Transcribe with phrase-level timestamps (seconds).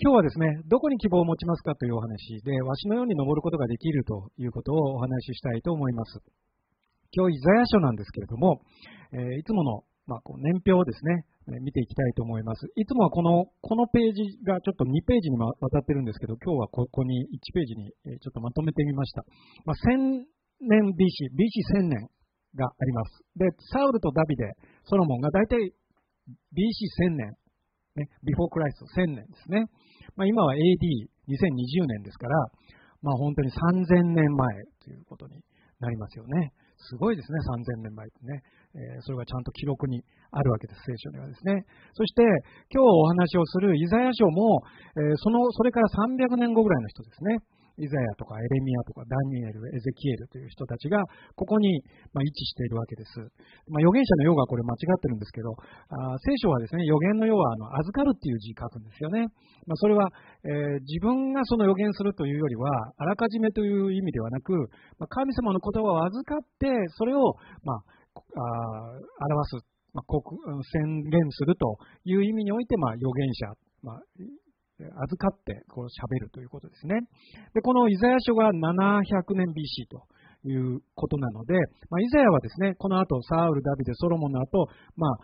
[0.00, 6.20] 今日はですね、どこに希望を持ちますかというお話で、わしのように登ることができるということをお話ししたいと思います。
[7.12, 8.60] 今日、イザヤ書なんですけれども、
[9.12, 11.24] え、いつもの、ま、こう年表をですね、
[11.60, 12.66] 見ていきたいと思います。
[12.74, 19.24] いつもはこの、このページがちょっと2ページにわたってるんですけど、今日はここに1ページにちょっとまとめてみました。
[19.64, 20.24] まあ、1000
[20.60, 22.08] 年 BC、BC1000 年
[22.56, 23.22] があります。
[23.36, 25.72] で、サウルとダビデ、ソロモンが大体
[26.52, 27.36] BC1000 年、
[27.96, 29.66] ね、Before Christ 1000年ですね。
[30.16, 32.34] まあ、今は AD2020 年ですから、
[33.02, 35.42] まあ、本当に3000年前ということに
[35.78, 36.52] なりますよね。
[36.90, 38.42] すごいですね、3000年前ってね。
[38.74, 40.02] えー、それがちゃんと記録に
[40.32, 41.62] あるわけです、聖書にはですね。
[41.94, 42.22] そして、
[42.74, 44.62] 今日お話をするイザヤ書も、
[44.96, 47.38] えー、その、それから300年後ぐらいの人ですね。
[47.76, 51.02] イザヤとかエレミアとかダニエル、エゼキエルという人たちが
[51.34, 53.18] ここに、ま位置しているわけです。
[53.66, 55.50] まあ、預言者の世がこれ間違ってるんですけど、
[55.90, 59.26] あ聖書はですね、預言の世はあの預かるっていう字書くんですよね。
[59.66, 60.06] まあ、それは、
[60.44, 64.52] えー、自分がその預言するというよりは、あらかじめという意味ではなく、
[64.98, 67.34] まあ、神様の言葉を預かって、それを、
[67.64, 67.82] まあ、
[68.14, 73.46] 表す、まあ、宣言するという意味において、ま、預言者、
[73.82, 73.98] ま、
[74.78, 77.00] 預かってこう喋るということですね。
[77.54, 80.02] で、このイザヤ書が700年 BC と
[80.48, 81.54] いうことなので、
[81.90, 85.18] まあ、イザヤはですね、この後、サウル、ダビデ、ソロモンの後、まあ、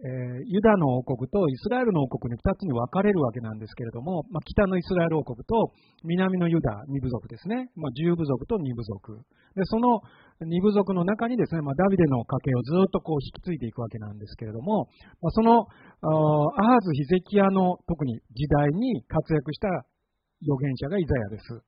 [0.00, 5.72] えー、ユダの王国とイスラエルの王国に2つに分かれるわけなんですけれども、まあ、北のイスラエル王国と
[6.04, 9.20] 南のユダ2部族ですね、まあ、10部族と2部族。
[9.54, 10.00] でその
[10.40, 14.88] 2部族の中にですね、まあ、ダビデの家系をずっとこう引き継いでいくわけなんですけれども、
[15.20, 21.60] まあ、そのアハズ・ヒゼキヤの特に時代に活躍した預言者がイザヤです。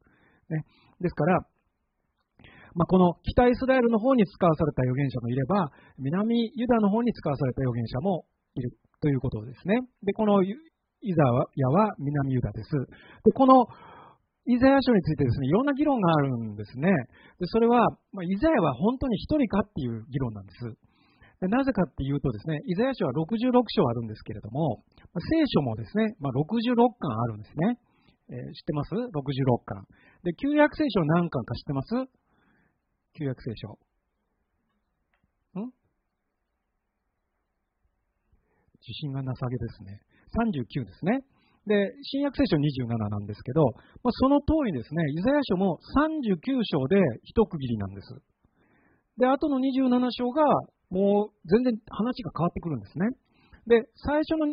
[0.49, 0.65] ね、
[1.01, 1.45] ですから、
[2.75, 8.25] まあ、この北イスラエルの方に使わされた預言者もいれば、南ユダの方に使わされた預言者も
[8.55, 9.81] いるということですね。
[10.03, 10.55] で、このイ
[11.15, 11.23] ザ
[11.57, 12.71] ヤは南ユダです。
[13.25, 13.67] で、この
[14.47, 16.91] イザヤ書についてですね、いろんな議論があるんですね。
[17.39, 20.67] でそれは、まあ、イザヤは本当に一人かっていう議論なんです。
[21.43, 24.83] でなぜかっていうとですね、イザヤ書は66章あるんですけれども、
[25.15, 27.79] 聖書もですね、まあ、66巻あるんですね。
[28.31, 29.83] えー、知ってます ?66 巻。
[30.23, 31.95] で、旧約聖書何巻か知ってます？
[33.15, 33.79] 旧約聖書。
[35.61, 35.73] ん？
[38.81, 40.01] 自信がなさげですね。
[40.33, 41.21] 39ですね。
[41.67, 43.63] で、新約聖書27なんですけど、
[44.03, 46.35] まあ、その通りですね、イザヤ書も39
[46.65, 48.09] 章で一区切りなんです。
[49.19, 50.43] で、あとの27章が、
[50.91, 53.07] もう全然話が変わってくるんですね。
[53.67, 54.47] で、最初の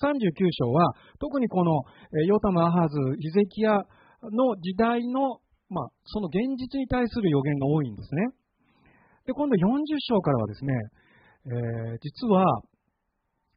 [0.00, 1.82] 39章は、特にこの、
[2.26, 3.76] ヨタム・アハズ、ヒゼキヤ
[4.22, 8.28] の時代のまあ、その現実に対する予言が多いんですね。
[9.26, 10.74] で、今度40章からはですね、
[11.46, 12.62] えー、実は、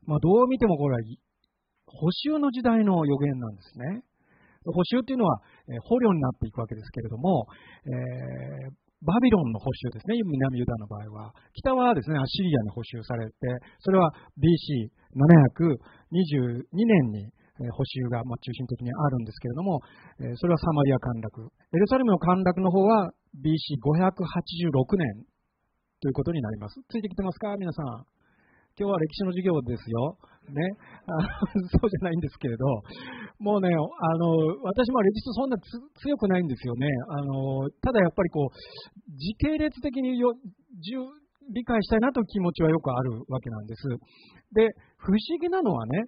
[0.05, 1.01] まあ、どう見てもこれは、
[1.87, 4.03] 補修の時代の予言なんですね。
[4.65, 7.47] 補修っていうのは、えー、捕虜になっていくわけですけれども、
[7.85, 8.71] えー、
[9.03, 11.35] バビロンの補修ですね、南ユダの場合は。
[11.53, 13.35] 北はですね、アシリアに補修されて、
[13.79, 17.31] それは BC722 年に
[17.71, 19.81] 補修がま中心的にあるんですけれども、
[20.37, 21.49] それはサマリア陥落。
[21.73, 25.25] エルサレムの陥落の方は BC586 年
[26.01, 26.79] ということになります。
[26.89, 27.55] ついてきてますか？
[27.57, 28.05] 皆さん。
[28.77, 30.17] 今日は歴史の授業ですよ。
[30.53, 30.61] ね。
[31.73, 32.65] そうじゃないんですけれど、
[33.39, 36.87] もうね、あの、私も歴史そんな強くないんですよね。
[37.09, 40.33] あの、ただやっぱりこう、時系列的によ
[41.53, 43.87] 理解したいなという気持ちはよくあるわけなんです。
[44.53, 46.05] で、不思議なのはね、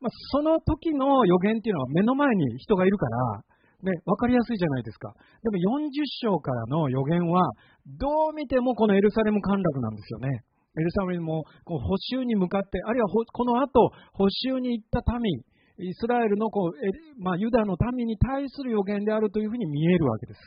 [0.00, 3.44] まあ、その時の予言っていうのは目の前に人がいるから、
[3.82, 5.12] ね、分かりやすいじゃないですか。
[5.42, 5.90] でも40
[6.22, 7.50] 章からの予言は、
[7.86, 10.44] どう見てもこのエルサレム陥落なんですよね。
[10.78, 15.32] エルサレムもこう補修に向かって、あるいはこの後、補修に行った民、
[15.80, 20.40] イスラエルのこう、まあ、ユダの民に対する予言であるというふうに見えるわけです。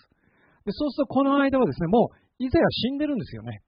[0.66, 3.62] でそうすると、この間はですね、もう、以前は死んでるんですよね。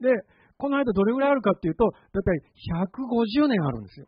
[0.00, 0.10] で、
[0.56, 2.40] この間どれぐらいあるかっていうと、だいたい
[2.88, 4.06] 150年あるんですよ。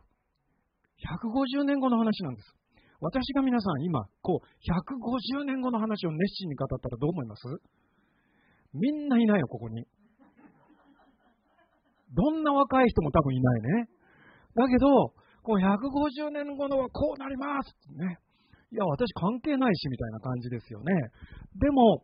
[1.22, 2.54] 150年後の話なんです。
[3.00, 4.46] 私が皆さん今、こう、
[5.40, 7.42] 150年後の話を熱心に語ったらどう思います？
[8.72, 9.86] みんないないよ、ここに。
[12.14, 13.88] どんな若い人も多分いないね。
[14.54, 14.86] だけど、
[15.42, 18.18] こう150年後のはこうなりますってね。
[18.72, 20.92] いや、私関係ないし、みたいな感じですよね。
[21.56, 22.02] でも、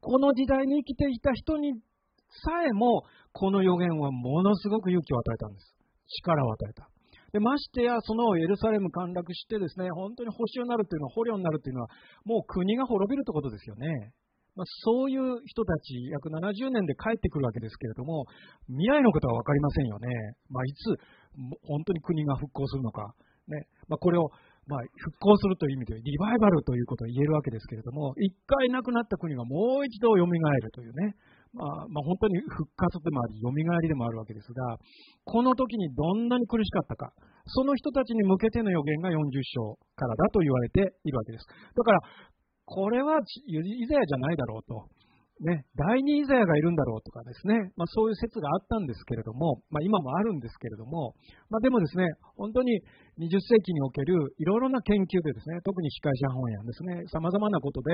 [0.00, 1.74] この時代に生きていた人に
[2.44, 5.74] さえも、この予言はものすごく勇気を与えたんです。
[6.24, 6.88] 力を与えた。
[7.32, 11.88] でましてや、そのエルサレム陥落してですね、本当に保守になるというのは、捕虜になるというのは、
[12.24, 14.12] もう国が滅びるということですよね。
[14.54, 18.26] まあ、そういう人たち、約70年で帰ってくるわけですけれども、
[18.68, 20.08] 未来のことは分かりませんよね。
[20.50, 21.00] まあ、いつ、
[21.64, 23.14] 本当に国が復興するのか。
[23.48, 24.30] ねまあ、これを
[24.66, 31.14] まあ、復興するという意味でリバイバルということを言えるわけですけれども、一回なくなった国がもう一度蘇るというね、
[31.52, 34.78] まあ、まあ、本当に復活でもあり、蘇りでもあるわけですが、
[35.24, 37.12] この時にどんなに苦しかったか、
[37.46, 41.46] その人たちに向けての予言が40章からだと言われているわけです。
[41.76, 42.00] だから、
[42.64, 44.88] これはイザヤじゃないだろうと。
[45.42, 51.14] ね、第二イザヤがいるんだろうとかですね、まあ、そういう説があったんですけれども、まあ、今もあるんですけれども、
[51.50, 52.06] まあ、でもですね、
[52.36, 52.78] 本当に
[53.18, 57.90] 20世紀におけるいろいろな研究でですね、特に司会者本やですね、様々なことで、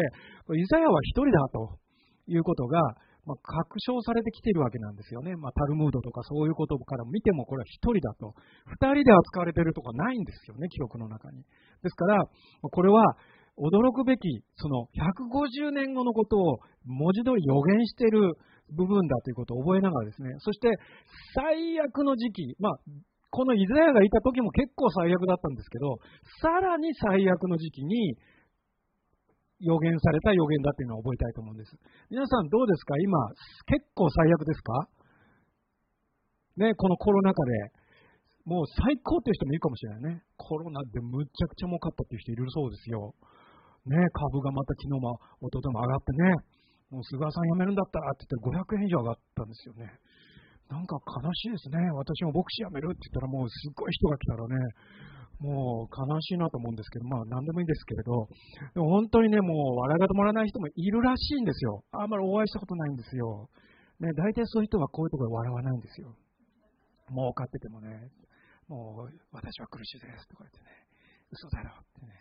[0.61, 1.79] イザヤは一人だと
[2.27, 2.83] いうことが、
[3.29, 5.37] まあ、確証されてきているわけなんですよね。
[5.37, 8.33] まあ、タルムードとかそういうことから見てもこれは1人だと。
[8.81, 11.45] 2人で扱われているとかないんですよね、記録の中に。
[11.85, 12.25] ですから、
[12.63, 13.05] これは
[13.61, 18.33] 驚くべき、その150年後のことを文字通り予言している
[18.73, 20.73] 部分だということを覚えながらですね、そして
[21.35, 22.81] 最悪の時期、まあ、
[23.31, 25.99] このイザヤがいた時も結構最悪だったんですけど、
[26.41, 28.17] さらに最悪の時期に
[29.61, 31.75] 予言された予言だっていうのを覚えたいと思うんです。
[32.11, 32.95] 皆さんどうですか？
[32.99, 33.19] 今、
[33.67, 34.89] 結構最悪ですか？
[36.57, 37.73] ね、このコロナ禍で、
[38.47, 40.23] もう最高っていう人もいるかもしれないね。
[40.37, 43.15] コロナでむちゃくちゃ儲かったっていう人いるそうですよ。
[43.87, 46.35] ね、株がまた昨日も一昨日も上がってね、
[46.91, 49.91] もう菅さん辞めるんだったらって言って500円以上上がったんですよね。
[50.71, 51.79] なんか悲しいですね。
[51.93, 54.57] 私も牧師辞めるって言ったらもうすっごい人が来たらね、
[55.41, 58.29] もう悲しいなと思うんですけど、まあ何でもいいんですけれど、
[58.75, 61.85] でも本当にね、もう笑いが止まらない人もいるらしいんですよ。
[61.93, 63.49] あんまりお会いしたことないんですよ。
[64.01, 66.15] ね、大体そういう人はこういうところで笑わないんですよ。
[67.11, 68.11] 儲かっててもね、
[68.69, 70.71] もう私は苦しいですとか言ってね、
[71.31, 72.13] 嘘だろってね、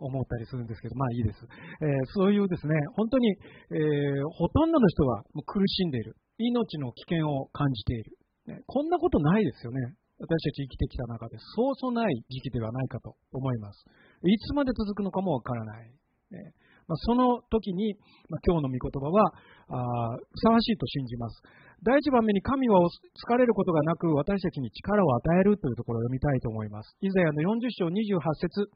[0.00, 1.40] 思ったりするんですけど、まあいいです。
[1.80, 6.16] えー、そういうですね、本当に、えー、ほとんどの人はもう苦しんでいる。
[6.38, 8.18] 命の危険を感じている。
[8.46, 9.94] ね、こんなことないですよね。
[10.18, 13.84] 私たち生きてきた中でそうそうない時期ではないかと思います。
[14.22, 15.90] いつまで続くのかもわからない。
[16.30, 16.54] ね
[16.86, 17.96] まあ、その時に、
[18.28, 19.32] まあ、今日の御言葉は
[19.72, 21.42] あふさわしいと信じます。
[21.82, 26.96] 第一番目に神は疲れることがなく私たちに力を与えるというところを読みたいと思います。
[27.00, 28.70] イザヤの40章28節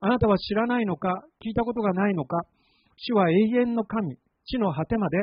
[0.00, 2.38] あなたは知らないのか聞いたことがないのか
[2.96, 5.18] 主は永遠の神、地の果てまで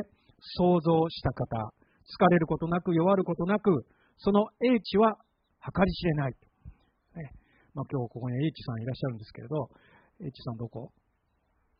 [0.58, 1.72] 創造した方。
[2.06, 3.84] 疲れることなく弱ることなく
[4.18, 5.16] その英知は
[5.72, 6.34] 計り知れない。
[7.16, 7.30] ね
[7.74, 9.68] まあ、今日ここに H さんいらっしゃるんですけれど、
[10.20, 10.92] H さんどこ？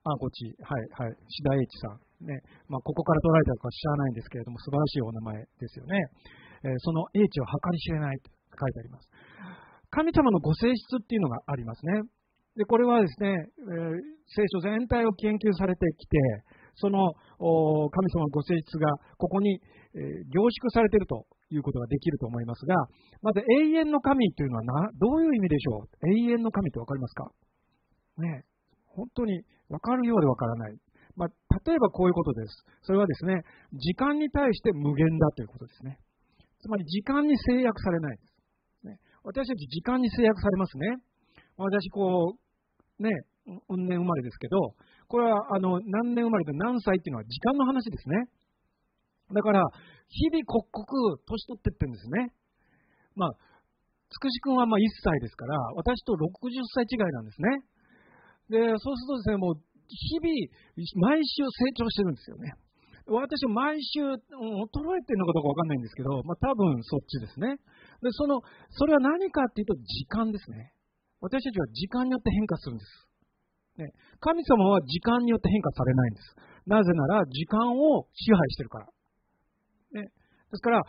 [0.04, 0.54] あ、こっち。
[0.62, 1.16] はい、はい。
[1.28, 2.26] 志田 H さん。
[2.26, 2.40] ね。
[2.68, 5.98] まあ、ここから取られたのか知らないんですけれども、素晴らしいお名前ですよね。
[6.62, 9.08] えー、その H は計り知れないと書いてあります。
[9.90, 12.02] 神様のご性質っていうのがありますね。
[12.56, 16.18] で、これはですね、えー、聖書全体を研究されてきて、
[16.76, 17.14] その
[17.90, 19.60] 神様のご性質がここに、
[19.94, 22.74] えー、凝縮されているということができると思いますが、
[23.22, 26.08] まず永遠の神というのはなどういう意味でしょう？
[26.08, 27.30] 永遠の神って分かりますか？
[28.18, 28.44] ね
[28.86, 30.76] 本当に分かるようで分からない。
[31.16, 31.28] まあ、
[31.64, 32.64] 例えばこういうことです。
[32.82, 35.98] それはですね、時間に対して無限だということですね。
[36.60, 38.22] つまり時間に制約されないで
[38.82, 38.86] す。
[38.88, 40.96] ね、私たち時間に制約されますね。
[41.56, 43.08] 私、こう、ね、
[43.68, 44.74] 運年生まれですけど、
[45.08, 48.26] これはあの何年生まれで何歳っていうのは時間の話ですね。
[49.32, 49.62] だから、
[50.08, 52.32] 日々刻々年取っていってるんですね。
[53.16, 53.32] まあ、
[54.10, 57.48] つくし君はまあ1歳ですから、私と60歳違いなんですね。
[58.50, 59.54] で、そうするとですね、もう
[59.90, 62.54] 日々、毎週成長してるんですよね。
[63.06, 64.18] 私、毎週、衰え
[65.06, 67.54] てるのかどうかわかんないんですけど、まあ多分そっちですね。
[68.02, 70.74] で、その、それは何かっていうと時間ですね。
[71.20, 73.06] 私たちは時間によって変化するんです。
[73.78, 76.34] ね、神様は時間によって変化されないんです。
[76.66, 78.88] なぜなら、時間を支配してるから。
[79.92, 80.10] ね、で
[80.54, 80.82] すから、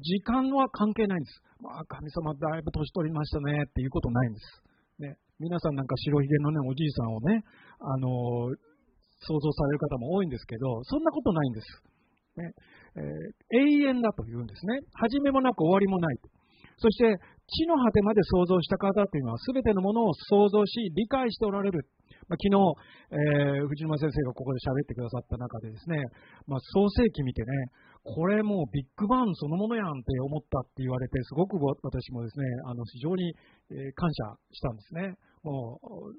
[0.00, 1.42] 時間は関係ないんです。
[1.60, 4.62] まあ、神様だいぶ年取りましたねっていうことないんです。
[4.98, 7.42] ね、皆さんなんか白ひげのね、おじいさんをね、
[7.80, 8.56] あのー、
[9.26, 11.66] 想像される方も多いんですけど、そんなことないんです。
[12.36, 12.50] ね
[12.96, 14.80] えー、永遠だというんですね。
[14.94, 16.18] 始めもなく終わりもない。
[16.78, 17.06] そして、
[17.46, 21.86] 地の果てまで想像した方というのは、すべてのものを想像し、理解しておられる。
[22.28, 22.56] まあ、昨日、
[23.10, 26.00] えー、藤沼先生がここで喋ってくださった中でですね、
[26.46, 27.48] まあ、創世記見てね、
[28.04, 33.32] これもうビッグバンそのものやんって思ったって言われて、すごく私もですね、あの非常に、
[33.96, 35.16] 感謝したんですね。
[35.42, 36.12] もう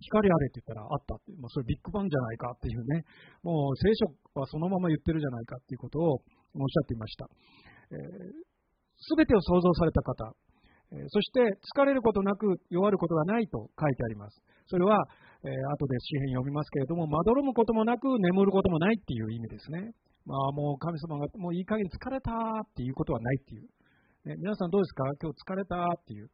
[0.00, 3.04] 光あれって言ったらあったって、まあ、それビッグバンじゃないかっていうね、
[3.42, 7.26] もう聖書はそのまま言ってるじゃないかっていうことをおっしゃっていました。
[8.96, 10.34] す、え、べ、てを創造された方、
[10.90, 11.40] そして
[11.76, 14.42] 疲れることなく弱ることがないと書いてあります。
[14.70, 14.94] それは、
[15.42, 19.90] えー、後で詩篇読みますけれども、まどろむこともなく眠ることもないっていう意味ですね。
[20.24, 23.66] まあもう神様がもういい加減疲れたっていうことはないっていう。
[24.30, 25.02] ね、皆さんどうですか？
[25.20, 26.30] 今日疲れたっていう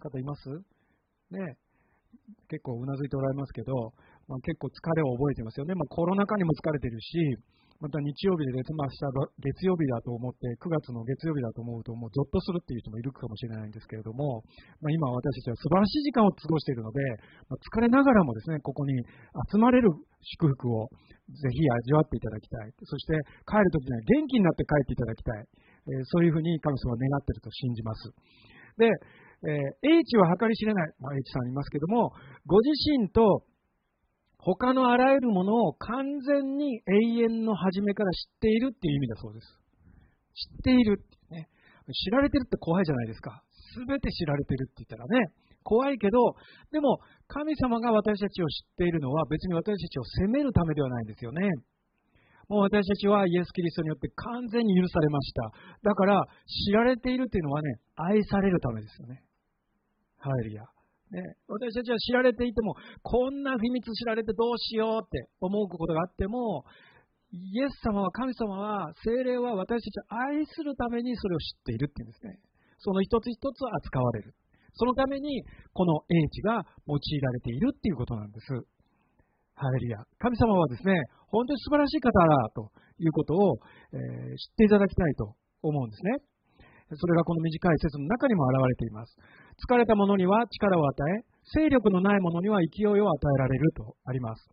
[0.00, 0.48] 方います？
[1.30, 1.58] ね。
[2.48, 3.92] 結構うなずいておられますけど、
[4.26, 5.74] まあ、結構疲れを覚えてますよね。
[5.74, 7.36] まあ、コロナ禍にも疲れてるし、
[7.80, 14.44] また日曜日で,、まあ、月曜日だと思って、9月の月曜日だと思うと、もうゾッとするっていう人もいるかもしれないんですけれども、
[14.80, 17.00] まあ、今私たちは素晴らしい時間を過ごしているので、
[17.48, 18.96] まあ、疲れながらもですね、ここに
[19.52, 19.90] 集まれる
[20.40, 20.88] 祝福を
[21.28, 22.72] ぜひ味わっていただきたい。
[22.84, 23.12] そして
[23.44, 25.44] 帰るときには元気になって帰っていただきたい。
[25.86, 28.10] えー、そういうふうに神様は願っていると信じます。
[28.78, 28.90] で、
[29.46, 32.10] えー、H は計り知れない、まあ、H さんいますけども、
[32.46, 33.44] ご自身と
[34.46, 39.58] 他のあらゆるものを完全に永遠の初めから知っているっていう意味だそうです。
[40.38, 41.48] 知っているってね。
[41.90, 43.42] 知られてるって怖いじゃないですか。
[43.74, 45.34] すべて知られてるって言ったらね、
[45.64, 46.38] 怖いけど、
[46.70, 51.42] でも神様が私たちを知っているのは別に私たちを責めるためではないんですよね。
[52.48, 55.50] もう私たちはイエス・キリストによって完全に許されました。
[55.82, 59.24] だから知られているっていうのはね、愛されるためですよね。
[60.18, 60.62] ハレルヤ。
[61.10, 66.64] ね、私たちは知られていても、こんな秘密知られてどうしようって思うことがあっても、
[67.30, 72.38] イエス様は、神様は、精霊は私たちを愛するためにそれを知っているっていうんですね。
[72.78, 74.34] その一つ一つ扱われる。
[74.74, 78.46] そのために、この英知が用いられているっていうことなんです。
[79.54, 80.04] ハレルヤ。
[80.18, 80.92] 神様はですね、
[81.28, 83.56] 本当に素晴らしい方だということを、
[83.92, 86.36] えー、知っていただきたいと思うんですね。
[86.94, 89.16] それがこの短い説の中にも表れています。
[89.56, 94.48] 疲れた者には力を与え、勢力のない者には勢いを与えられるとあります。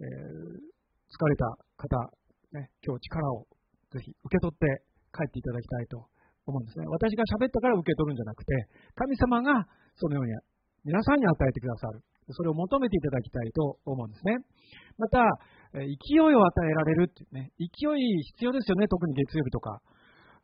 [0.00, 1.46] えー、疲れた
[1.76, 2.10] 方、
[2.52, 3.46] ね、今日力を
[3.92, 4.82] ぜひ受け取って
[5.14, 6.08] 帰っていただきたいと
[6.46, 6.86] 思うんですね。
[6.88, 10.34] 私が喋ったから受け取るんじゃなくて、神様がそのように
[10.84, 12.02] 皆さんに与えてくださる。
[12.30, 14.38] それを求めていただきたいと思うんですね。
[14.96, 15.18] また、
[15.74, 19.82] 勢いを与えられるってね、勢い必要ですよね、特に月曜日とか。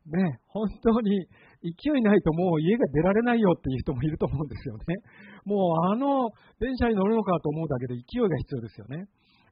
[0.09, 1.27] ね、本当に
[1.61, 4.85] 勢いないともう家が出られないよっていう人もいると思うんですよね。
[5.45, 9.05] もうあの電車に乗るのかと思うだけで勢いが必要ですよね。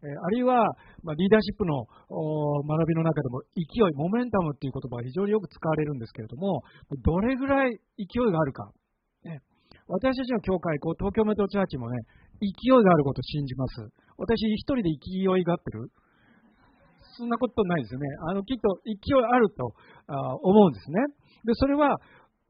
[0.04, 0.60] えあるいは、
[1.02, 6.62] ま、リーダーシップの学びの中でも勢い、モメンタムっていう言葉が非常によく使われるんですけれども、
[7.02, 8.70] どれぐらい勢いがあるか。
[9.25, 9.40] ね、
[9.88, 11.96] 私たちの教会、こう東京メトロチャーチもね、
[12.40, 13.88] 勢いがあることを信じます。
[14.18, 15.88] 私一人で勢いがあってる
[17.16, 18.06] そんなことないですよね。
[18.28, 19.73] あの、きっと勢いあると
[20.42, 21.00] 思うんですね。
[21.44, 21.96] で、それは、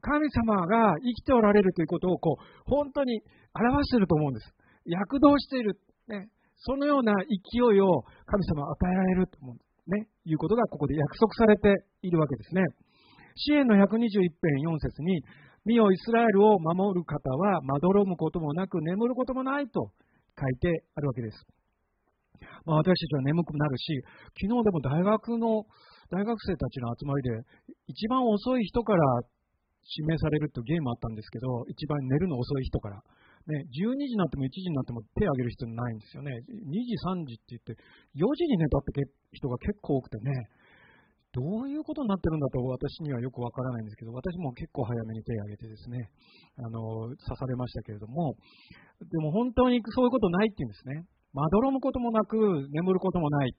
[0.01, 3.21] 神様が生きておられるということを、こう、本当に
[3.53, 4.53] 表していると思うんです。
[4.85, 5.79] 躍動している。
[6.07, 6.29] ね。
[6.55, 9.91] そのような勢いを神様は与えられると思う。
[9.91, 10.07] ね。
[10.25, 12.63] いうことがここで約束されているわけですね。
[13.35, 15.23] 支援の121編4節に、
[15.65, 19.91] 見よイスラエルを守る方はまどろむこともなく眠ることもないと
[20.39, 21.45] 書いてあるわけです。
[22.67, 24.03] まあ、私たちは眠くなるし、
[24.43, 25.63] 昨日でも大学の、
[26.11, 27.31] 大学生たちの集まりで、
[27.87, 29.23] 一番遅い人から
[29.95, 32.99] 指名されるというゲームあったんですけど、一番寝るの遅い人から。
[33.47, 36.35] ね、12時になっても1時になっても手を挙げる必要ないんですよね。
[36.43, 37.79] 2時、3時って言って、
[38.19, 38.91] 4時に寝たって
[39.31, 40.51] 人が結構多くてね、
[41.31, 46.09] どういうことになってるんだと私にはよくわからないんですけど、私も結構早めに手を挙げてですね、
[46.57, 48.35] あの、刺されましたけれども、
[48.99, 51.07] でも本当にそういうことないっていうんですね。
[51.37, 52.35] まどろむこともなく、
[52.73, 53.53] 眠ることもない。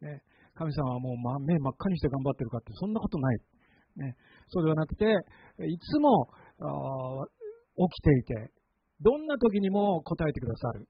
[0.00, 0.22] ね、
[0.54, 3.38] 神様はもう、ま、目真っ赤にして頑張ってるかって、そんなことない。
[3.96, 4.16] ね、
[4.48, 6.32] そうではなくて、いつも
[7.76, 8.52] 起きていて、
[9.02, 10.88] どんな時にも答えてくださる。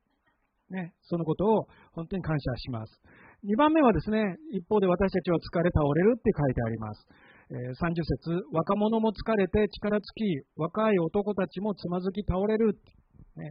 [0.71, 3.03] ね、そのことを本当に感謝します。
[3.43, 4.23] 2番目はですね、
[4.53, 7.07] 一方で私たちは疲れ倒れるって書いてあります。
[7.51, 12.79] え、30節若者も疲れて力尽き、若い男たちもつまずき倒れる。
[13.35, 13.51] ね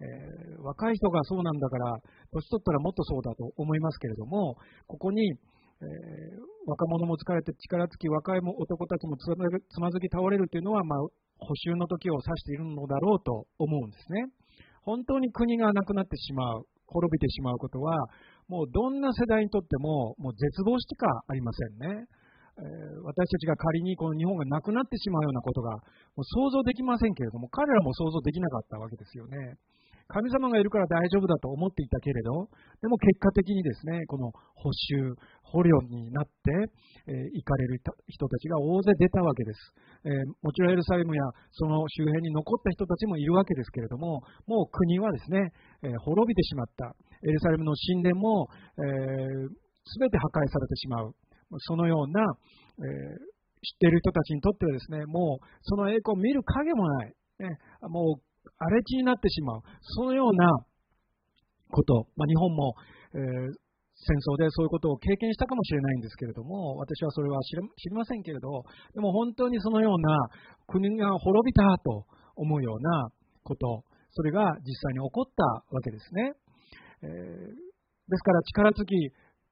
[0.00, 1.96] えー、若い人がそうなんだから、
[2.32, 9.28] 年取ったらもっとそうだと思いますけれども、ここに、えー、若者も疲れて力尽き、若い男たちもつ
[9.80, 10.98] まずき倒れるというのは、まあ、
[11.38, 14.26] 補修の時を指しているのだろうと思うんですね。
[14.82, 17.96] 本当に国がなくなってしまう、滅びてしまうことは、
[18.48, 22.04] もうどんな世代にとっても、もう絶望しかありませんね。
[22.58, 22.62] え、
[23.04, 29.56] 私たちが仮にこの日本がなくなってしまうようなことがもう想像できませんけれども、彼らも想像できなかったわけですよね。
[30.10, 32.50] 神様がいるから大丈夫だと思っていたけれど、
[32.82, 36.30] でも結果的にですね、この補修、捕虜になって、
[37.06, 39.58] えー、行かれる人たちが大勢出たわけです、
[40.04, 40.12] えー、
[40.42, 45.52] もちろんエルサレムやその周辺に残った人たちもいるわけですけれども、もう国はですね、
[45.82, 46.94] えー、滅びてしまった。
[47.22, 48.48] エルサレムの神殿も、
[48.78, 49.48] えー、
[50.00, 51.14] 全て破壊されてしまう。
[51.58, 52.22] そのような、
[52.78, 52.84] え
[53.60, 57.12] 知っている人たちにとってはですね、もうその栄光を見る影もない。
[57.40, 60.46] ね、もう荒れ地になってしまう、そのような
[61.70, 62.74] こと、まあ、日本も、
[63.14, 63.20] えー、
[64.00, 70.30] 戦争でそういうことを経験したかもしれないんですけれども、私はそれは知りませんけれど、でも本当にそのような
[70.66, 72.06] 国が滅びたと
[72.36, 73.08] 思うような
[73.44, 75.44] こと、それが実際に起こった
[75.74, 76.32] わけですね。
[77.02, 78.94] えー、ですから力尽き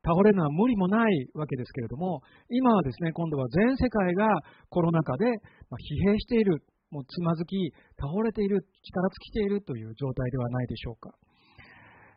[0.04, 4.26] 倒れるのは無理もないわけですけれども、今はですね、今度は全世界が
[4.70, 7.56] コロナ禍で疲弊している、もうつまずき、
[7.98, 11.10] 倒れている、力尽きているという状態ではないでしょうか。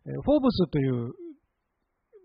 [0.04, 1.14] フォーブスという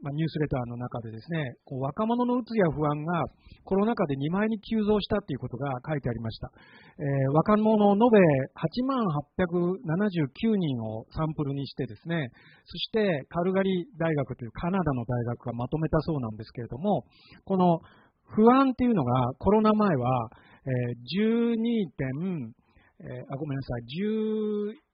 [0.02, 3.24] まあ、ニュースレターの中でですね、こう若者のうつや不安が
[3.64, 6.50] コロナ禍で2倍に急増したということが書いてありました。
[6.98, 8.06] えー、若者延べ
[8.54, 9.02] 8万
[9.42, 12.30] 879人をサンプルにしてですね、
[12.66, 17.04] そしてカルガリ大学というカナダの大学がまとめたそうなんですけれども、
[17.44, 17.80] この
[18.28, 20.30] 不安っていうのがコロナ前は、
[20.66, 22.54] 12点、
[23.00, 23.82] えー、あ、ごめんなさい、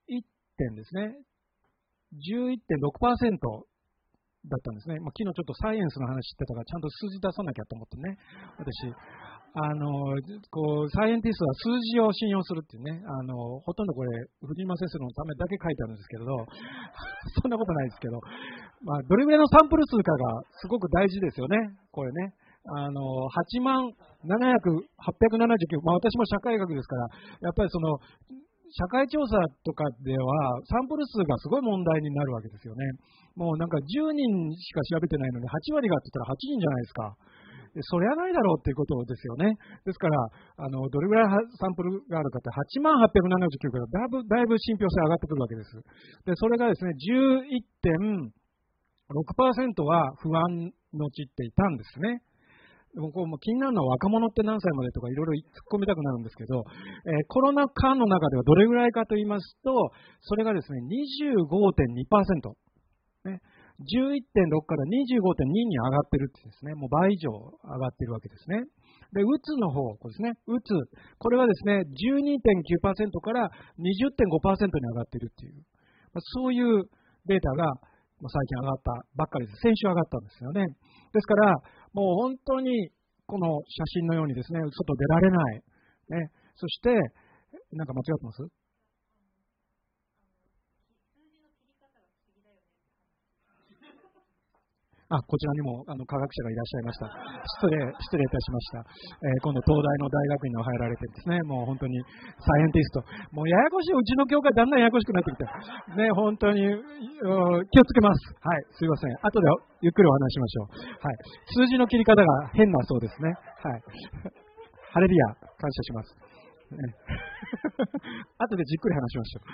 [0.09, 0.23] 11
[0.57, 1.17] 点ですね。
[2.12, 3.38] 11.6%
[4.49, 4.99] だったんですね。
[5.00, 8.19] まあ、昨日ちょっとサイエンスの話してたから、ちゃんと数字出さなきゃと思ってね。
[8.59, 8.91] 私、
[9.55, 10.17] あの、
[10.50, 14.11] こう、サイエンティストは数字を信用するっていうね、あの、ほとんどこれ、
[14.41, 16.35] 藤間先生のためだけ書いてあるんですけれど、
[17.38, 18.19] そんなことないですけど、
[18.83, 22.35] まあ、どれぐらいのサンプル数かがすごく大事ですよね、これね。
[22.64, 23.90] あの、8万
[24.23, 24.62] 700、
[25.02, 27.09] 879、まあ私も社会学ですから、
[27.42, 27.99] やっぱりその、
[28.73, 30.25] 社会調査とかでは、
[30.64, 32.87] サンプル数がすごい問題になるわけですよね。
[33.37, 34.25] もうなんか10人
[34.57, 37.16] しか調べてないのに8割がって言ったら8人じゃないですか。
[37.81, 39.57] そりゃないだろうっていうことですよね。
[39.85, 40.28] ですから、
[40.61, 45.73] あの、どれぐらいサンプルがあるかって、8万879からだいぶ、だいぶ信憑性上がってくるわけです。
[46.28, 46.92] で、それがですね、
[49.09, 52.21] 11.6%は不安のちっていたんですね。
[52.94, 56.64] でも気になるのは若者って何歳までとかいろいろ突っ込みたくなるんですけど、
[57.08, 59.72] えー、コロナ禍の中ではどれぐらいかと言いますと、
[60.20, 62.52] それがですね、25.2%。
[63.25, 63.40] ね、
[63.80, 68.61] 11.6から25.2に上がってるってですね、もう倍以上上がってるわけですね。
[69.16, 70.72] で、うつの方、これですね、うつ。
[71.18, 73.48] これはですね、12.9%から
[73.81, 75.64] 20.5%に上がってるっていう、
[76.12, 76.85] まあ、そういう
[77.24, 77.72] データが
[78.28, 79.61] 最近上がったばっかりです。
[79.62, 80.66] 先週上がったんですよね。
[81.12, 81.57] ですから、
[81.92, 82.90] もう本当に
[83.26, 85.62] この写真のようにですね、外出られない。
[86.09, 86.90] ね、そして、
[87.72, 88.42] なんか間違ってます？
[95.12, 97.07] あ、こちらにもあの科学者がいらっしゃいました。
[97.61, 98.81] 失礼、失礼いたしました。
[98.81, 102.01] えー、今度東大の大学院に入られてですね、もう本当に
[102.40, 103.05] サイエンティスト。
[103.37, 105.44] もうややこしい、うちの教会だんだんややこしくなってきて。
[106.01, 108.25] ね、本当に、気をつけます。
[108.40, 109.12] はい、すいません。
[109.20, 109.48] 後で
[109.85, 110.66] ゆっくりお話しましょう。
[111.05, 111.16] はい。
[111.61, 113.37] 数字の切り方が変なそうですね。
[113.61, 113.83] はい。
[114.96, 115.27] ハレリア、
[115.61, 116.32] 感謝します。
[116.76, 116.94] ね、
[118.38, 119.44] 後でじっくり話しましょう。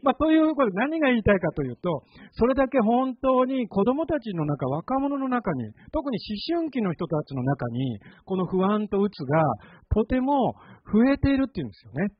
[0.02, 6.18] まあ、ということで何が言いたいかというと、それだけ本当に子供たちの中、若者の中に、特に
[6.50, 9.42] 思春期の人たちの中に、この不安とうつが
[9.90, 10.54] とても
[10.92, 12.14] 増えているっていうんですよね。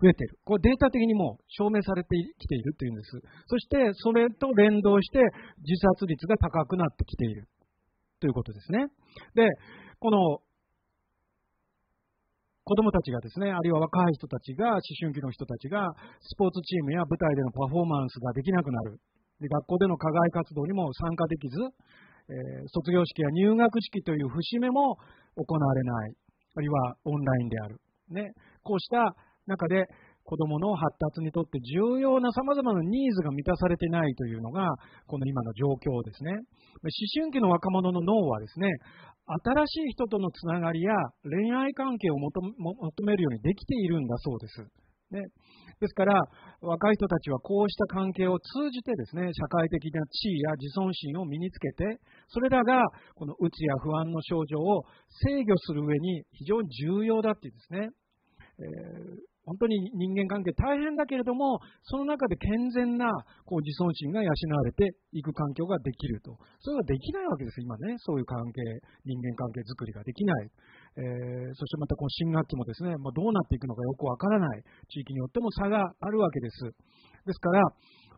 [0.00, 0.38] 増えている。
[0.44, 3.20] これデータ的にも証明されてきているというんです。
[3.46, 5.20] そして、それと連動して
[5.58, 7.46] 自殺率が高くなってきている
[8.20, 8.86] ということですね。
[9.34, 9.48] で、
[9.98, 10.38] この
[12.70, 15.90] 子供たちがですね、あるいは若い人たちが、思春期の人たちが、
[16.22, 18.94] スポーツチームや舞台でのパフォーマンスができなくなる。
[19.42, 21.58] で学校での課外活動にも参加できず、
[22.30, 24.94] えー、卒業式や入学式という節目も
[25.34, 26.14] 行われない。
[26.54, 27.80] あるいはオンラインである。
[28.10, 28.30] ね、
[28.62, 29.16] こうした
[29.48, 29.88] 中で
[30.30, 34.62] 子供の発達にとって重要な様々なニーズが満たされていないというのが、
[35.08, 36.30] この今の状況ですね。
[36.30, 38.70] 思春期の若者の脳はですね、
[39.26, 42.30] 新しい人とのつながりや恋愛関係を求
[43.02, 44.62] めるようにできているんだそうです。
[45.10, 45.18] ね、
[45.80, 46.14] ですから、
[46.62, 52.84] 若い人たちはこうした関係を通じてですね、社会的な地位や自尊心を身につけて、それらが
[53.16, 54.84] このうつや不安の症状を
[55.26, 57.88] 制御する上に非常に重要だっていうですね。
[58.60, 63.08] えー本当に人間関係大変だけれども、その中で健全な
[63.46, 66.36] こう自尊心が養われていく環境ができると。
[66.60, 67.94] それができないわけです、今ね。
[67.98, 68.60] そういう関係、
[69.04, 70.50] 人間関係づくりができない。
[70.96, 74.62] えー、そしてまたこの新学期もですね、まあ、どうなっていくのかよくわからない。
[74.88, 76.64] 地域によっても差があるわけです。
[77.26, 77.62] ですから、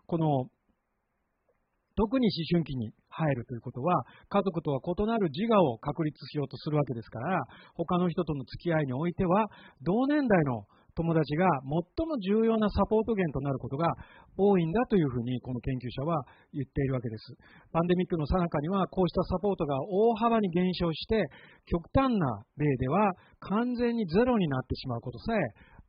[0.07, 0.51] この
[1.97, 7.41] 特に思春期に入るということは、家族とは異なる自我を確立しようとするわけですから、
[7.75, 9.47] 他の人との付き合いにおいては、
[9.83, 13.89] 同年代の友達が最も重要なサポート源となることが
[14.37, 17.35] 多いんだというふうにこの研究者は言っているわけです。
[17.73, 21.25] パンデミックの最中にはこうしたサポートが大幅に減少して
[21.67, 25.39] 極端な例では完全にゼロになってしまうことさえ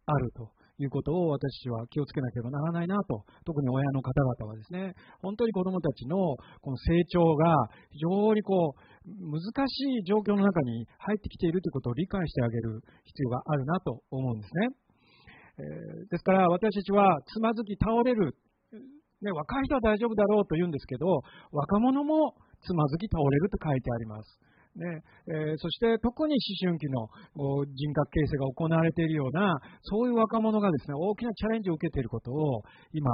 [0.05, 7.55] あるということを私は気をつけなければならないなと、特に親の方々はですね、本当に子供たちのこの成長が
[7.91, 14.82] 非常にこう難しい状況の中に入ってきているということを理解してあげる必要があるなと思うんですね。
[15.59, 18.35] えー、ですから私たちはつまずき倒れる、
[19.21, 24.39] ね、若い人は大丈夫だろうと言うんですけど、若者もつまずき倒れると書いてあります。
[24.73, 27.05] ねえー、そして特に思春期の
[27.77, 33.11] 人格形成が行われているような、そういう若者がですね、大きなチャレンジを受けていることを今、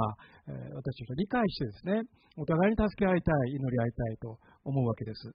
[0.48, 2.00] えー、私たちは理解してですね、
[2.38, 5.30] お互いに助け合いたい、祈り合いたいと思うわけです。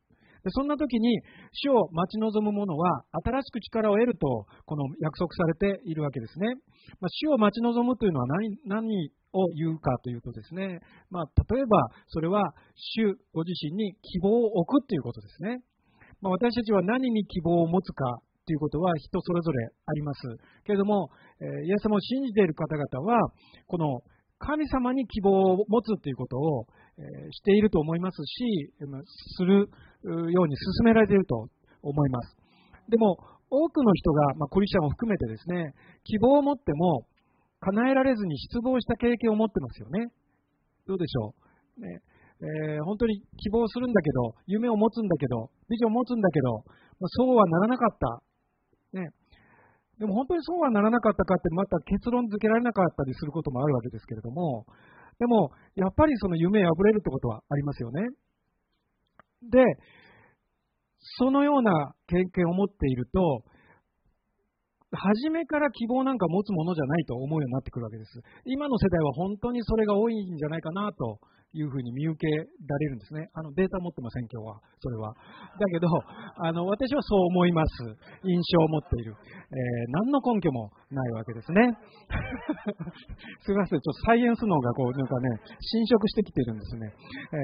[0.52, 6.48] そんな時に死を待ち望む者は新しく力を得るとこの約束されているわけですね。
[7.00, 10.80] まあ、死を待ち望むというのは何何を言うかというとですね、
[11.10, 15.60] まあ、例えばそれは主ご自身に希望を置くということですね。
[16.22, 20.22] まあ、私たちは何に希望を持つかということは人それぞれあります。
[20.66, 21.10] けれども、
[21.42, 23.20] えイエス様を信じている方々は、
[23.68, 24.02] この
[24.38, 26.68] 神様に希望を持つということを、
[27.32, 28.72] していると思いますし、
[29.38, 29.68] する
[30.06, 31.48] ように進められていると
[31.82, 32.38] 思います。
[32.90, 33.18] でも、
[33.50, 37.06] 多くの人が、まあ、クリスチャンを含めてですね、希望を持っても
[37.62, 40.10] 叶えられずに失望した経験を持ってますよね。
[40.86, 41.34] どうでしょ
[41.78, 41.82] う？
[41.82, 42.02] ね
[42.42, 46.66] えー、本当に希望するんだけど、夢を持つんだけど、ビジョンを持つんだけど、
[47.00, 49.00] まあ、そうはならなかった。
[49.00, 49.10] ね、
[50.00, 54.66] でも本当にそうはならなかったかって、また結論付けられなかったりすることもあるわけですけれども、
[55.18, 58.04] でも、やっぱりその夢破れるってことはありますよね。
[59.50, 59.60] で、
[61.18, 63.44] そのような経験を持っていると、
[64.96, 68.22] 初めから希望なんか持つものじゃないと思うようになってくるわけです。
[68.46, 71.20] 今の世代は本当にそれが多いんじゃないかなと
[71.56, 73.30] いうふうに見受けられるんですね。
[73.34, 74.60] あのデータ持ってません、今日は。
[74.80, 75.16] それは。
[75.16, 75.88] だけど、
[76.44, 77.72] あの私はそう思います。
[78.28, 79.16] 印象を持っている。
[79.16, 81.78] えー、何の根拠もないわけですね。
[83.46, 85.30] すみません、ちょっとサイエンス脳がこう、なんかね、
[85.62, 86.94] 侵食してきてるんですね。
[87.32, 87.42] えー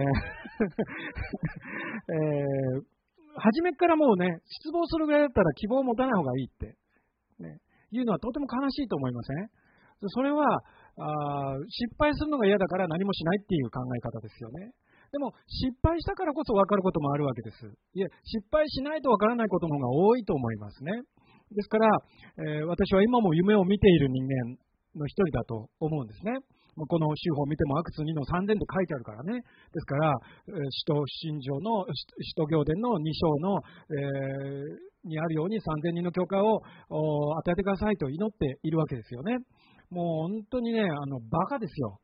[2.12, 3.02] えー
[3.34, 6.76] 初めからもうね、失望するぐらいだったら希望を持たない方がいいって、
[7.92, 9.50] いうのはとても悲しいと思いません？
[10.08, 10.42] それは
[10.98, 14.72] あ失敗するのが嫌だから何もしないっていう考え方ですよね。
[15.12, 17.68] でも失敗したからこそ分かることもあるわけです。
[17.94, 20.92] いえ、失敗しないと分からないことの方が多いと思いますね。
[21.52, 21.90] ですから、
[22.40, 24.58] えー、私は今も夢を見ている人間
[24.96, 26.40] の一人だと思うんですね。
[26.76, 29.42] この手法を見てもアクツ2の3000と書いてあるからね。
[29.74, 30.16] ですから、
[30.70, 31.86] 使徒信条の、
[32.22, 36.62] 使徒行伝の2章の、えー、にあるように3000人の教会を
[37.38, 39.38] 与えてくださいと祈っているわけですよね。
[39.90, 42.00] もう本当にね、あの、バカですよ。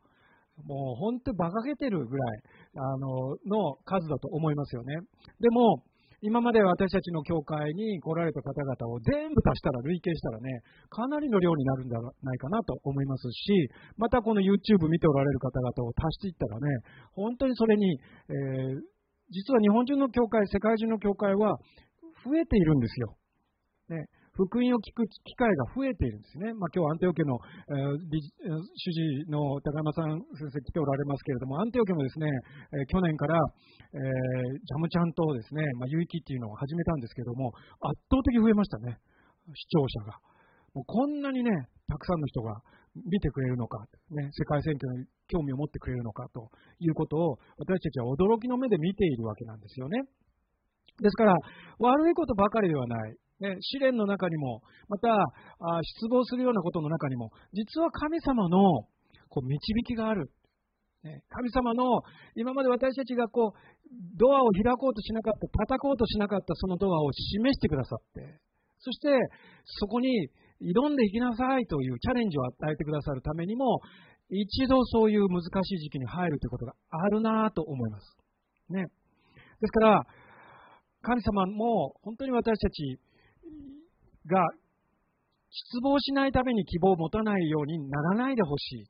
[0.66, 2.42] もう本当に馬鹿げてるぐらい、
[2.76, 4.96] あの、の数だと思いますよね。
[5.40, 5.84] でも、
[6.22, 16.68] 今まで私たちの教会に来られた方々を全部足したら、累計したらね、かなりの量になるんじゃないかなと思いますし、またこの YouTube 見ておられる方々を足していったらね、
[17.14, 18.00] 本当にそれに、
[18.30, 18.82] えー、
[19.30, 21.58] 実は日本中の教会、世界中の教会は
[22.26, 23.16] 増えているんですよ。
[23.90, 24.06] ね、
[24.38, 26.54] 福音を聞く機会が増えているんですね。
[26.54, 37.50] まあ、今日アンテオ家の、えー、主事の高山さん先生来ておられますけれども、アンテオ家もですね、え、去年から、えー、ジャムちゃんとですね、まあ、有益っていうのを始めたんですけれども、
[37.82, 39.02] 圧倒的増えましたね、
[39.58, 40.22] 視聴者が。
[40.78, 41.50] もうこんなにね、
[41.90, 42.62] たくさんの人が
[42.94, 50.04] 見てくれるのか、ね、世界選挙に興味を持ってくれるのかということを私たちは驚きの目で見ているわけなんですよね。
[51.02, 51.36] ですから、
[51.80, 53.16] 悪いことばかりではない。
[53.40, 58.84] ね、試練の中にも、またあ失望するようなことの中にも、実は神様の
[59.30, 60.32] こう導きがある。
[61.30, 62.02] 神様の
[62.36, 63.60] 今まで私たちがこう
[64.18, 68.42] ドアを開こうとしなかった、叩こうとしなかったそのドアを示してくださって、
[68.80, 69.08] そして
[69.66, 73.80] そこに挑んでいきなさいというチャレンジを与えてくださるためにも、
[74.30, 78.18] 一度そういう難しい時期に入るということがあるなと思います。
[78.70, 78.84] ね。
[79.62, 80.04] ですから、
[81.02, 83.00] 神様も本当に私たち
[84.28, 84.46] が
[85.50, 88.88] 失望しないために希望を持たないようにならないでほし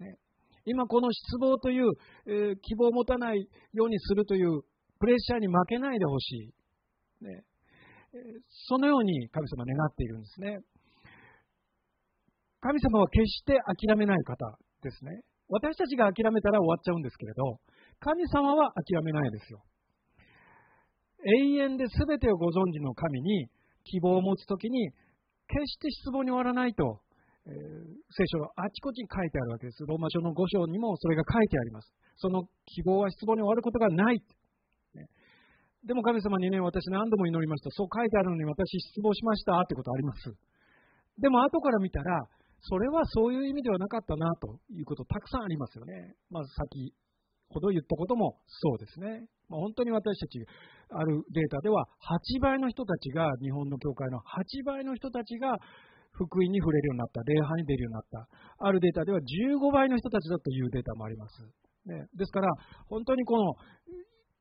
[0.00, 0.02] い。
[0.02, 0.18] ね、
[0.64, 1.90] 今この失望という、
[2.26, 4.62] えー、希望を持たないようにするという
[4.98, 6.52] プレッシャーに負けないでほし
[7.20, 7.24] い。
[7.24, 7.44] ね、
[8.68, 10.58] そのように神様は願っているんですね。
[12.60, 15.22] 神様は決して諦めない方ですね。
[15.48, 17.60] 私たちが諦めたら終わっちゃうんですけれど、
[18.00, 19.62] 神様は諦めないですよ。
[21.22, 23.48] 永遠で全てをご存知の神に
[23.86, 24.90] 希望を持つときに、
[25.48, 27.00] 決して失望に終わらないと、
[27.46, 29.86] えー、聖書のあちこちに書いてあるわけです。
[29.86, 31.92] ローマ書の5章にもそれが書いてあります。
[32.16, 34.22] その希望は失望に終わることがない。
[35.86, 37.70] でも神様にね、私何度も祈りました。
[37.70, 40.34] そう書いてあるのに私失望しましたってことあります。
[41.18, 42.26] でも後から見たら、
[42.60, 46.16] それはそういう意味ではなかったなということたくさんありますよね。
[46.28, 46.92] まず先
[47.48, 49.26] ほど言ったこともそうですね。
[49.48, 50.44] まあ、本当に私たち、
[50.90, 55.56] あるデータでは8倍の人たちが、日本の教会の8倍の人たちが
[56.12, 58.28] 福音に触れるようになった、礼拝に出るようになった。
[58.66, 61.42] あるデータでは15倍の人たちだというデータもあります。
[61.86, 62.50] ね、ですから、
[62.88, 63.54] 本当にこの、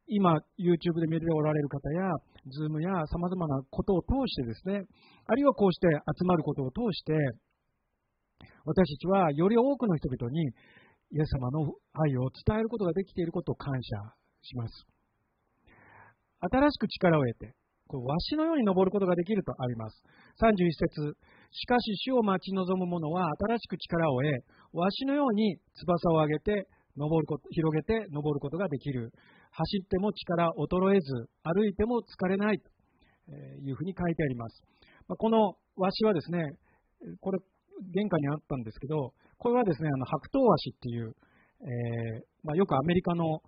[0.08, 2.10] 今、YouTube で見ておられる方や、
[2.50, 4.82] Zoom や様々なことを通してですね、
[5.26, 7.14] あるいはこうして集まることを通して、
[8.66, 10.52] 私たちはより多くの人々に
[11.16, 13.96] イエス様の愛を伝えることができていることを感謝
[14.44, 14.84] します。
[16.44, 17.56] 新しく力を得て、
[17.88, 20.04] こうわしのように登ることができるとあります。
[20.44, 21.16] 31節
[21.52, 29.14] しかし主を待ち望む者は新しく力を得、わしのように翼を上げて登ること、広げて登ることができる。
[29.52, 32.68] 走っても力衰えず、歩いても疲れないと
[33.64, 34.62] いうふうに書いてあります。
[35.08, 36.44] このわしはですね、
[37.22, 37.40] これ、
[37.94, 39.14] 玄関にあったんですけど、
[39.46, 41.14] これはですね、あの白桃和紙っていう、
[41.62, 43.46] えー、まあ、よくアメリカの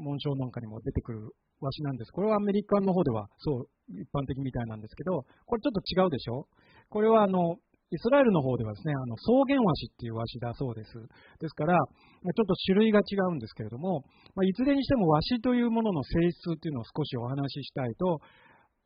[0.00, 1.28] 紋章なんかにも出てくる
[1.60, 2.10] 和紙なんです。
[2.10, 6.48] これはアメリカの方ではそう一般的みたいなんですけど、これちょっと違うでしょ？
[6.88, 7.60] これはあの
[7.92, 10.96] イスラエルの方ではですね、あの草原和紙っていう和紙だそうです。
[10.96, 11.04] で
[11.48, 18.24] すから、ちょっと種類が違うんですけれども、まあ、いずれにしても和紙というものの性質っていうのを少しお話ししたいと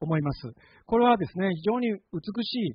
[0.02, 0.50] 思います。
[0.82, 2.74] これはですね、非常に美し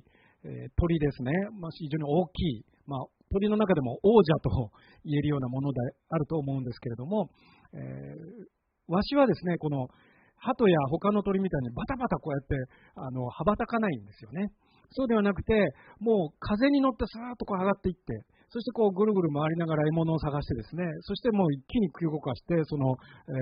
[0.80, 4.70] 鳥ですね、まあ、非常に大きい、まあ、鳥の中でも王者と
[5.04, 7.30] 言えるようなものであると思うんですけれども、
[7.74, 9.88] えー、わしはですね、この
[10.36, 12.54] 鳩や他の鳥みたいにバタバタこうやって
[12.94, 14.52] あの羽ばたかないんですよね。
[14.90, 22.94] そうではなくて、もう風に乗ってスーッとこう上がっていって、そしてこうぐるぐる回りながら獲物を探してですね、そしてもう一気に動かして、その、
[23.26, 23.34] えー、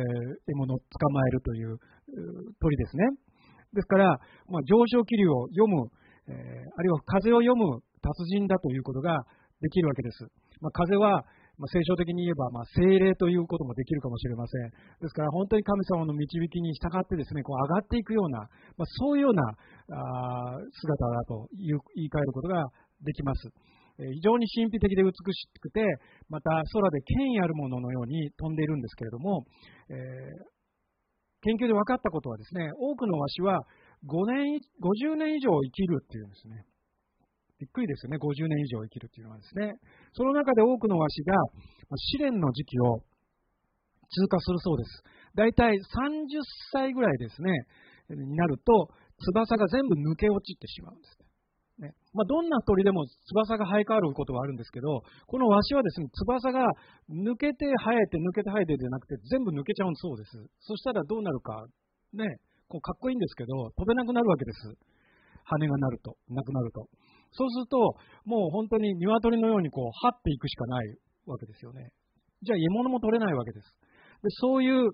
[0.48, 1.76] 獲物を捕まえるという
[2.60, 3.04] 鳥ですね。
[3.74, 4.06] ですから、
[4.48, 5.90] まあ、上昇気流を読む、
[6.28, 9.24] えー、あるいは風を読む達人だということが
[9.60, 10.24] できるわけです。
[10.60, 11.24] まあ、風は
[11.58, 14.70] まあ、聖書的に言えば、まあ、精霊ということもできるかもしれません。
[15.00, 22.64] ですから、本当に神様の導きに従ってですね、こう上がっていくような、まあ、そういうようなあ姿だと言い換えることが
[23.02, 23.50] できます。
[23.96, 25.14] 非常に神秘的で美し
[25.60, 25.84] くて、
[26.28, 29.44] また空で権威あるもののように飛んでいるんですけれども、
[29.88, 29.96] えー、
[31.42, 33.60] 研究で分かったことはですね、多くのワシは
[34.08, 36.66] 5年、50年以上生きるっていうんですね。
[37.58, 39.74] びっくりですよね、50年以上生きるというのはですね。
[40.12, 41.34] その中で多くのわしが
[41.96, 43.00] 試練の時期を
[44.10, 45.02] 通過するそうです。
[45.34, 45.80] だいたい30
[46.72, 47.50] 歳ぐらいですね、
[48.10, 48.90] になると、
[49.32, 51.18] 翼が全部抜け落ちてしまうんです
[51.82, 51.94] ね。
[52.12, 56.66] まあ、どんな鳥でも翼が生え変わることはあるんですけど、このワシはですね、翼が
[57.10, 60.30] 抜けて生えて抜けて生えてじゃなくて全部抜けちゃうそうです。
[60.60, 61.66] そしたらどうなるか、
[62.14, 62.38] ね、
[62.68, 64.74] こうかっこいいんですけど、飛べなくなるわけです。
[65.44, 66.88] 羽がなると、なくなると。
[67.36, 71.90] そうすると、もう本当に鶏のようにこう、張っていくしかないわけですよね。
[72.42, 73.66] じゃあ、獲物も取れないわけです。
[74.22, 74.92] でそういう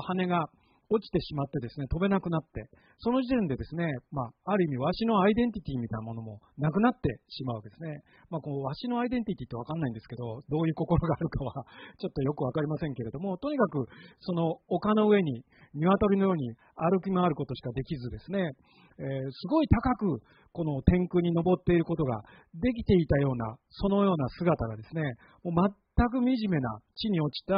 [0.00, 0.48] 羽が
[0.90, 2.66] 落ちてしまってですね、飛べなくなって、
[2.98, 8.02] その時点でですね、まあ、ある意味、わしのアイデンティティみたいなものもなくなってしまうわけですね。
[8.28, 11.64] まあ、こう、わしのアイデンティティってわかんないんですけど、どういう心があるかは
[11.96, 13.86] ちょっとよくわかりませんけれども、とにかく、
[14.18, 18.50] その丘の上に、鶏のように歩き回ることしかできずですね、
[18.98, 20.20] えー、すごい高く、
[20.52, 22.22] この天空に登っていることが
[22.54, 25.02] できていたような、そのような姿がですね、
[25.44, 27.54] もう全く惨めな地に落ちた、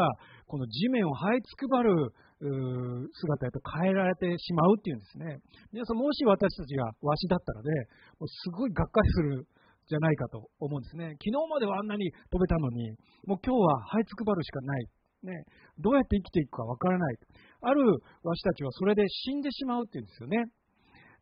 [0.47, 2.13] この地面を這いつくばる
[2.43, 5.39] 姿へと変えられてしまうっていうんですね。
[5.73, 7.71] 皆さん、もし私たちがわしだったらね、
[8.19, 9.47] もうすごいがっかりする
[9.87, 11.15] じゃないかと思うんですね。
[11.23, 12.91] 昨日まではあんなに飛べたのに、
[13.27, 14.87] もう今日は這いつくばるしかない。
[15.23, 15.45] ね、
[15.79, 17.17] どうやって生きていくかわからない。
[17.63, 17.79] ある
[18.25, 20.43] わしたちはそれで死んでしまうっていうんですよね。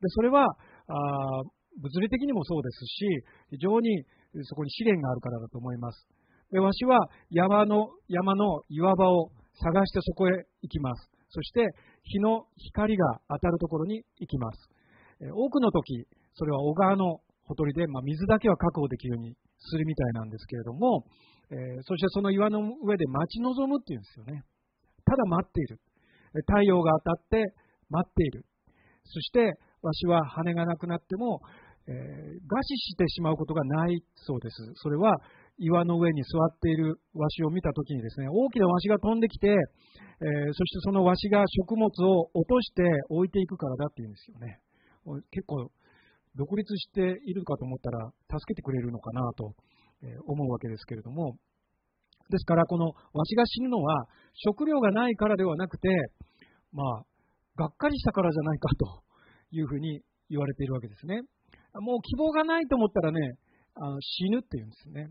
[0.00, 1.42] でそれはあ
[1.76, 3.06] 物理的にもそうですし、
[3.50, 4.04] 非常に
[4.44, 6.08] そこに試練があるからだと思います。
[6.50, 6.98] でわしは
[7.30, 11.10] 山の山の岩場を探してそこへ行きます。
[11.28, 11.68] そして
[12.04, 14.68] 日の光が当たるところに行きます。
[15.32, 21.04] 多くの時、それは小川のほとりで、まあ、水だけは確保できるようにするみたいなんですけれども、
[21.50, 24.44] えー、そしてその岩の上で待ち望むっていうんですよね。
[25.04, 25.80] ただ待っている。
[26.46, 27.54] 太陽が当たって
[27.90, 28.46] 待っている。
[29.04, 31.40] そして、わしは羽がなくなっても、
[31.88, 34.56] えー、餓死してしまうことがないそうです。
[34.76, 35.16] それは
[35.60, 44.58] 岩の上に座っているワシを見たときにですね、大きなワシが飛んできて、えー、そしてそのワシが食物を落として置いていくからだっていうんですよね。
[45.30, 45.70] 結構、
[46.34, 49.52] 独立しているかと思ったら、助けてくれるのかなと
[50.26, 51.36] 思うわけですけれども、
[52.30, 55.88] ですから、このワシが死ぬのは、食料がないからではなくて、
[56.72, 57.04] まあ、
[57.56, 59.02] がっかりしたからじゃないかと
[59.50, 61.20] いうふうに言われているわけですね。
[61.74, 63.34] もう希望がないと思ったらね、
[63.74, 65.10] あの死ぬっていうんですね。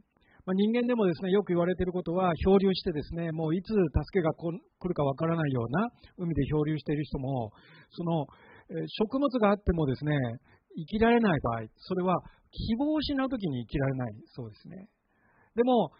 [0.49, 3.85] ま、人間でもですね、よく言われていることは、漂流してですね、もういつ助
[4.17, 7.51] けが来るかわからないような海で漂流している人も、
[7.91, 8.25] その、
[9.05, 10.17] 食物があってもですね、
[10.75, 12.17] 生きられない場合、それは
[12.49, 14.89] 希望を失う時に生きられないそうですね。
[15.53, 15.91] でも、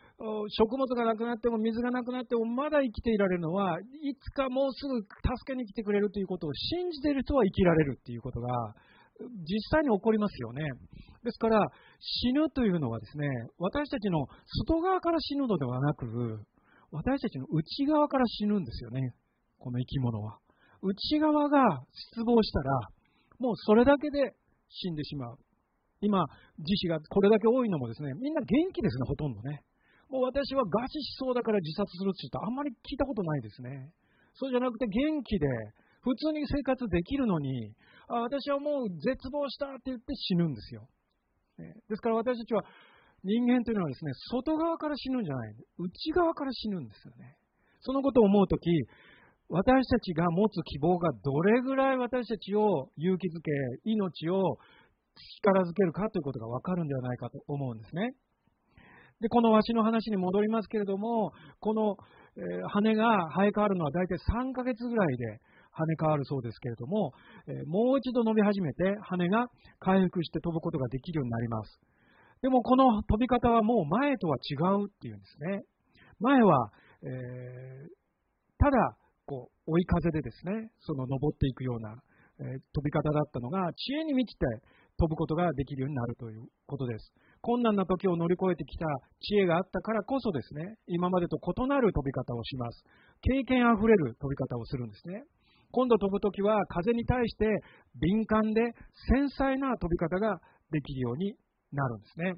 [0.49, 8.49] 食物がなくなっても水がなくなってもまだ生きていられるのは、いつかもうすぐ助けに来てくれるということを信じている人は生きられるっていうことが、
[9.45, 10.63] 実際に起こりますよね。
[11.23, 11.60] ですから、
[11.99, 13.27] 死ぬというのはですね、
[13.58, 14.25] 私たちの
[14.67, 16.05] 外側から死ぬのではなく、
[16.91, 19.13] 私たちの内側から死ぬんですよね。
[19.60, 20.39] この生き物は。
[20.82, 22.71] 内側が失望したら、
[23.39, 24.36] もうそれだけで
[24.69, 25.38] 死んでしまう。
[26.01, 26.23] 今、
[26.58, 29.62] 自死がこれだけ多いのもですね、みんな元気ですね、ほとんどね。
[30.10, 33.91] もう私は餓死しそうだから自殺するって言ったらあんまり聞いたことないですね。
[34.34, 35.45] そうじゃなくて元気で、
[36.01, 37.75] 普通に生活できるのに、
[38.08, 40.88] あ私はもう絶望したって言って死ぬんですよ。
[41.63, 42.63] ですから私たちは
[43.24, 47.36] 人間というのはですね、外側から死ぬんじゃない、内側から死ぬんですよね。
[47.82, 48.69] そのことを思うとき、
[49.50, 53.52] 私たちが持つ希望がどれぐらい私たちを勇気づけ、
[53.84, 54.58] 命を
[55.41, 58.13] 力づけるかということがわかるんではないかと思うんですね。
[59.19, 61.98] で、このわしの話に戻りますけれども、この、
[62.38, 63.04] え、羽が
[63.36, 65.39] 生え変わるのは大体3ヶ月ぐらいで
[65.75, 67.13] 跳ね変わるそうですけれども、
[67.47, 69.47] えー、もう一度伸び始めて羽が
[69.79, 71.79] 回復して飛ぶことができるようになります。
[72.41, 75.63] でもこの飛び方はもう前とは違うっていうんですね。
[76.19, 76.71] 前は、
[77.03, 77.89] えー、
[78.58, 81.95] ただこう追い風でですね、その登っていくような、
[82.39, 84.45] えー、飛び方だったのが、知恵に満ちて
[84.97, 87.13] 飛ぶことができるようになるということです。
[87.41, 88.86] 困難な時を乗り越えてきた
[89.21, 92.84] 知恵があったからこそですね、今までと異なる飛び方をします。
[93.21, 95.23] 経験あふれる飛び方をするんですね。
[95.71, 97.45] 今度飛ぶときは風に対して
[97.99, 98.62] 敏感で
[99.13, 100.39] 繊細な飛び方が
[100.71, 101.36] できるように
[101.71, 102.34] なるんですね。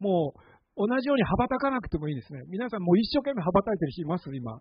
[0.00, 0.34] も
[0.76, 2.42] う同じように羽ばたかなくてもいいですね。
[2.48, 4.30] 皆さんもう一生懸命羽ばたいてる人います？
[4.34, 4.60] 今。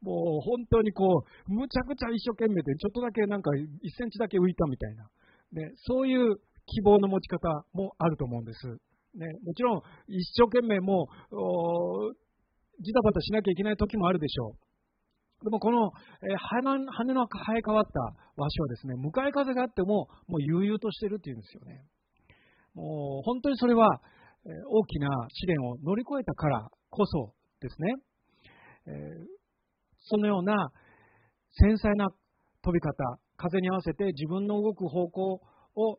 [0.00, 3.66] もう本当にこう、むちゃくちゃ一生懸命で、ちょっとだけなんか1
[3.98, 5.10] センチだけ浮いたみたいな。
[5.52, 8.68] ね、そういう希望の持ち方もあると思うんです。
[8.68, 12.14] ね、もちろん一生懸命もう、
[12.80, 14.67] ジタバタしなきゃいけない時もあるでしょう。
[15.42, 18.00] でもこの、えー、羽の生え変わった
[18.36, 21.84] 和紙はですね、向かい風があっても、もう悠々としてるっていうんですよね。
[22.74, 23.86] もう本当にそれは、
[24.44, 27.94] えー、大きな試練を乗り越えたからこそですね、
[28.86, 28.94] えー、
[30.06, 30.70] そのような
[31.52, 32.08] 繊細な
[32.62, 32.92] 飛び方、
[33.36, 35.40] 風に合わせて自分の動く方向
[35.74, 35.98] を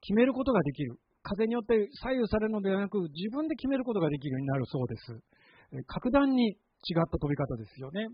[0.00, 0.98] 決めることができる。
[1.22, 5.84] 風によって左右されるのではなく、自分で決めることができるようになるそうです。
[5.86, 8.08] 格段に違った飛び方ですよね。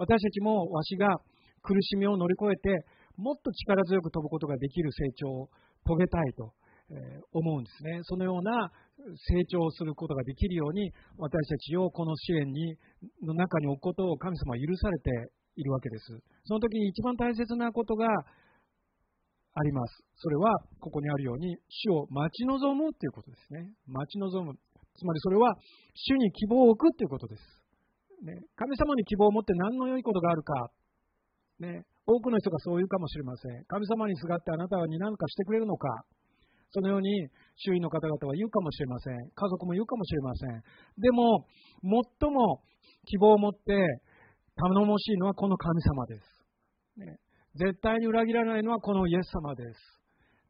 [0.00, 1.20] 私たちもわしが
[1.60, 2.86] 苦しみを乗り越えて、
[3.16, 5.48] もっと力強く飛ぶことができる成長を
[5.84, 6.54] 遂げたいと
[7.32, 8.00] 思うんですね。
[8.04, 8.72] そのような
[9.28, 12.76] 成長することができるように、私たちをこの支援に
[13.22, 15.10] の中に置くことを神様は許されて
[15.56, 16.18] いるわけです。
[16.44, 20.02] その時に一番大切なことがあります。
[20.16, 23.68] それは、ここにあるように、主を待ち望むということですね。
[23.86, 24.54] 待ち望む。
[24.96, 25.56] つまりそれは、
[25.94, 27.59] 主に希望を置くということです。
[28.22, 30.70] ね、神様に希望を持って何の良いことがあるか、
[31.58, 33.64] ね、多くの人がそう言うかもしれません。
[33.64, 36.04] 神様にすがってあなたはに何かしてくれるのか。
[36.72, 39.14] そのように周囲の方々は言うかもしれません。
[39.34, 40.62] 家族も言うかもしれません。
[40.98, 41.46] でも、
[42.20, 42.62] 最も
[43.06, 43.74] 希望を持って
[44.56, 46.22] 頼もしいのはこの神様です。
[46.96, 47.18] ね、
[47.56, 50.00] 絶対に裏切らないのはこのイエス様です。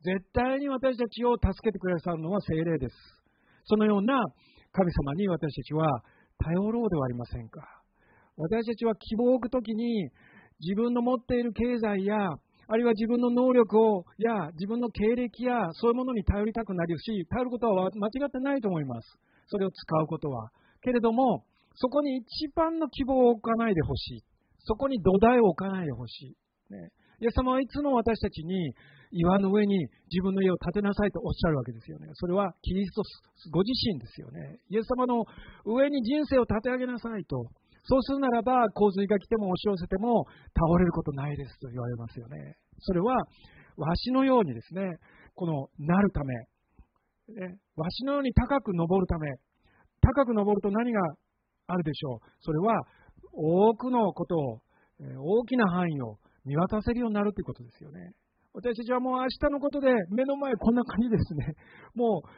[0.02, 2.94] 絶対に私たちを助けてくださるのは精霊です。
[3.64, 4.24] そのような
[4.72, 5.86] 神様に私たちは
[6.44, 7.60] 頼ろうではありませんか。
[8.36, 10.10] 私たちは希望を置くときに
[10.60, 12.16] 自分の持っている経済や
[12.72, 19.18] あるいは自分の能力をや自分の経歴やそういうものに頼りたくなるし頼ることは間違ってないと思います。
[19.48, 20.50] それを使うことは。
[20.80, 24.24] けれどもそこに一番の希望を置かないでほしい。
[24.60, 26.36] そこに土台を置かないでほし
[26.70, 26.72] い。
[26.72, 28.74] ね、イエス様はいつも私たちに
[29.10, 32.08] 岩の上に自分の家を建てなさいとおっしゃるわけですよね。
[32.14, 33.02] それはキリスト
[33.50, 34.58] ご自身ですよね。
[34.68, 35.24] イエス様の
[35.66, 37.50] 上に人生を建て上げなさいと。
[37.82, 42.56] そうするならば洪水が来ても押し寄せても倒れることないですと言われますよね。
[42.78, 43.16] それは
[43.76, 44.82] わしのようにですね、
[45.34, 46.34] このなるため、
[47.34, 49.28] ね、わしのように高く登るため、
[50.02, 51.00] 高く登ると何が
[51.66, 52.18] あるでしょう？
[52.40, 52.82] それは
[53.32, 54.60] 多くのことを、
[55.00, 58.12] 大きな範囲を見渡せるようになるということですよね。
[58.52, 61.54] 私たちはもう明日のことで目の前こんな感じですね。
[61.94, 62.30] もう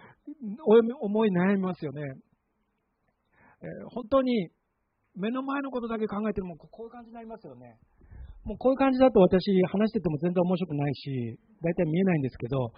[1.01, 2.03] 思い悩みますよね。
[3.63, 4.51] えー、本当に
[5.17, 7.79] 目の前のことだけ考えてもこういう感じになりますよね。
[8.45, 12.73] もうこういう感じだと私話してても全然面白くないし、大体見えないんですけど、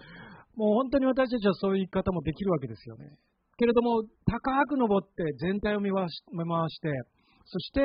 [0.56, 3.16] もう本当に私たちはそういう言い方もできるわけですよね。
[3.56, 6.90] けれども、高く登って全体を見回して、
[7.46, 7.80] そして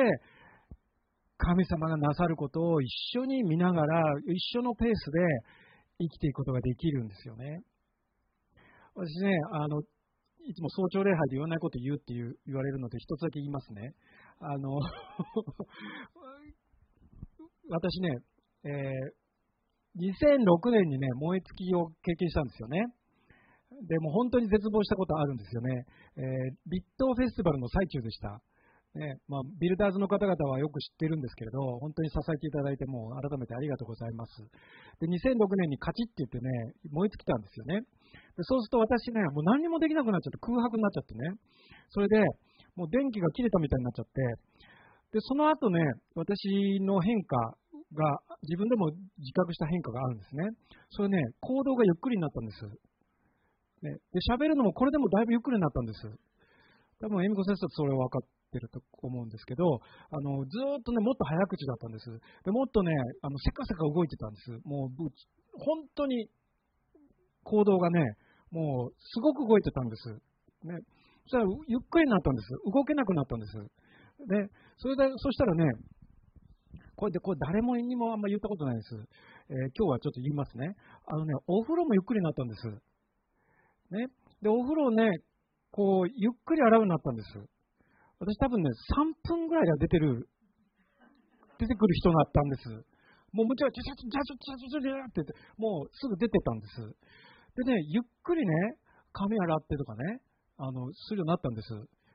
[1.40, 2.88] 神様がなさることを一
[3.18, 5.18] 緒に見ながら、一緒のペースで
[5.98, 7.62] 生きていくことができるんですよね。
[8.94, 9.80] 私ね、あの、
[10.46, 13.94] いつも早朝礼拝で言わないこと言うっていう言われるので、一つだけ言いますね。
[14.40, 14.80] あの
[17.68, 18.18] 私ね、
[18.64, 18.72] えー、
[19.96, 22.86] 2006年にね、燃え尽きを経験したんですよね。
[23.86, 25.86] でも本当に絶望したことあるんですよね。
[26.16, 26.24] えー、
[26.66, 28.42] 立東フェスティバルの最中でした。
[28.94, 34.42] ねまあ、ビルダーズの方々はよく知ってるんですけれど、本当に支えていただいて、もう改めてありがとうございます。
[34.98, 37.86] で2006年にカチッって言ってね、燃え尽きたんですよね。
[38.34, 41.38] でそうすると私ね、もう何もできなくなっちゃって、空白になっちゃってね、
[41.94, 42.18] それで
[42.74, 44.18] もう電気が切れたみたいになっちゃって、
[45.14, 45.78] でその後ね、
[46.18, 47.36] 私の変化
[47.94, 50.50] が、自分でも自覚した変化があるんですね。
[50.90, 52.66] それね、行動がゆっくりになったんです。
[53.82, 56.02] ね、で喋るのもこれでもだいぶゆっくりになったんです。
[57.00, 59.80] 多分、恵美子先生とそれは分かってると思うんですけど、
[60.10, 62.10] あのずっとね、もっと早口だったんです。
[62.44, 62.92] でもっとね、
[63.22, 64.50] あのせかせか動いてたんです。
[64.64, 65.08] もう、
[65.54, 66.28] 本当に
[67.44, 68.16] 行動がね、
[68.50, 70.10] もうすごく動いてたんです。
[70.66, 70.76] ね、
[71.24, 72.48] そしたらゆっくりになったんです。
[72.72, 73.52] 動けなくなったんです。
[74.28, 75.64] で、それで、そしたらね、
[76.96, 78.94] これで、これ誰もにもあんま言ったことないです。
[79.48, 80.76] えー、今日はちょっと言いますね。
[81.06, 82.68] あのね、お風呂もゆっくりになったんです。
[83.90, 84.06] ね。
[84.42, 85.08] で、お風呂をね、
[85.70, 87.28] こう、ゆっくり洗うようになったんです。
[88.20, 90.28] 私多分ね、3分ぐらいで出てる、
[91.58, 92.68] 出てくる人になったんです。
[93.32, 96.84] もうもちろん、ジャジャジャジャジャジャジャって言って、もうすぐ出てたんです。
[97.64, 98.76] でね、ゆっくりね、
[99.12, 100.20] 髪洗ってとかね、
[100.58, 101.68] あの、するようになったんです。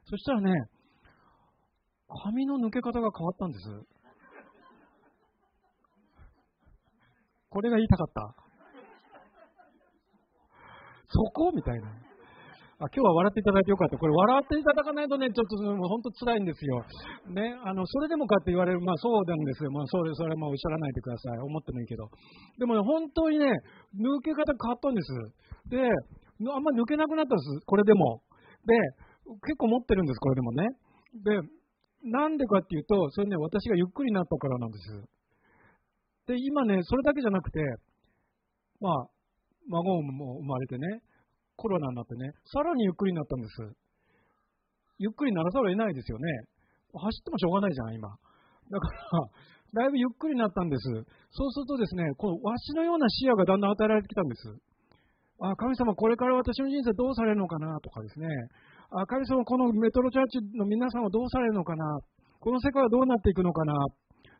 [0.05, 0.53] そしたらね、
[2.07, 3.65] 髪の抜け方が変わったんです。
[7.49, 8.35] これが言いたかった。
[11.07, 11.51] そこ？
[11.51, 12.04] みたいな。
[12.75, 13.95] あ今日は笑っていただいてよかった。
[13.95, 16.83] これ笑っていただかないとね、ちょっと本当辛いんですよ。
[17.31, 19.71] ね、あの、それでもかって言われる、まあそうなんですよ。
[19.71, 21.39] まあそうそれもおっしゃらないでください。
[21.39, 22.03] 思ってもいいけど。
[22.59, 23.47] でもね、本当にね、
[23.95, 25.07] 抜け方変わったんです。
[25.71, 27.63] で、あんま抜けなくなったんです。
[27.63, 28.19] これでも。
[28.67, 28.75] で、
[29.47, 30.67] 結構持ってるんです、これでもね。
[31.23, 35.15] で、なんでかっていうと、それね、私がゆっくりになったからなんです。
[36.27, 37.59] で、今ね、それだけじゃなくて、
[38.81, 39.07] まあ、
[39.69, 40.99] 孫も生まれてね、
[41.55, 43.75] コロナになってね、さらにゆっくりになったんです。
[44.99, 46.25] ゆっくりならざるを得ないですよね。
[46.93, 48.07] 走ってもしょうがないじゃん、今。
[48.71, 49.27] だから、
[49.83, 50.87] だいぶゆっくりになったんです。
[51.31, 54.47] そうするとですね、このわしのような視野がだんだん与えられてきたんです。
[55.41, 57.79] あ、神様、これから私の人生どうされるのかな？
[57.81, 58.27] とかですね。
[58.91, 61.99] あ、神様、このメトロチャーチの皆さんはどうされるのかな？
[62.39, 63.73] この世界はどうなっていくのかな？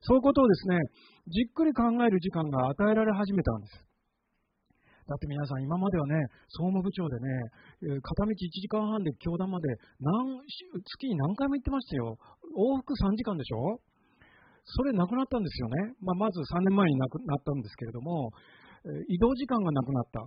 [0.01, 0.79] そういうことをですね、
[1.27, 3.85] じっくり考える時間が与えられ始めたんです。
[5.05, 6.17] だって皆さん、今まではね、
[6.49, 9.69] 総務部長でね、片道1時間半で教団まで
[10.01, 10.41] 何
[10.81, 12.17] 月に何回も行ってましたよ。
[12.57, 13.79] 往復3時間でしょ？
[14.65, 15.93] それなくなったんですよね。
[16.01, 18.31] まあ、まず3年前になくなったんですけれども、
[19.07, 20.25] 移動時間がなくなった。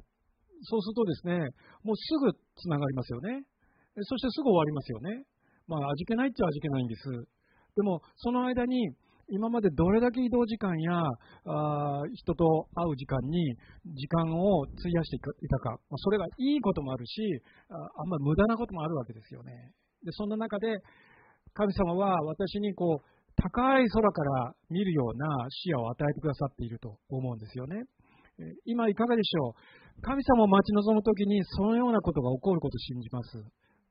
[0.62, 1.38] そうするとですね、
[1.82, 3.42] もうすぐつながりますよね。
[4.06, 5.26] そしてすぐ終わりますよね。
[5.66, 7.10] まあ、味気ないっちゃ味気ないんです。
[7.74, 8.94] でも、その間に、
[9.30, 10.92] 今までどれだけ移動時間や
[11.44, 13.54] あ人と会う時間に
[13.94, 17.20] 時間を費やしていたか、ま、それがいいこともあるし
[17.68, 19.72] あんまり無駄なこともあるわけですよね。
[20.04, 20.66] でそんな中で
[21.52, 23.06] 神様は私にこう
[23.36, 27.84] 高い空から見るような視野を与えてくださっていると思うんですよね。
[28.64, 29.54] 今いかがでしょ
[29.98, 30.00] う？
[30.00, 33.36] 神様を待ち望むときにそのようなことが起こることを信じます、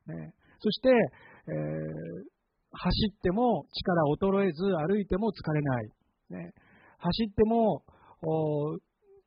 [0.07, 2.36] ね、そして、えー
[2.78, 5.89] 走っても力衰えず、歩いても疲れない。
[6.30, 6.53] ね、
[6.99, 7.84] 走っても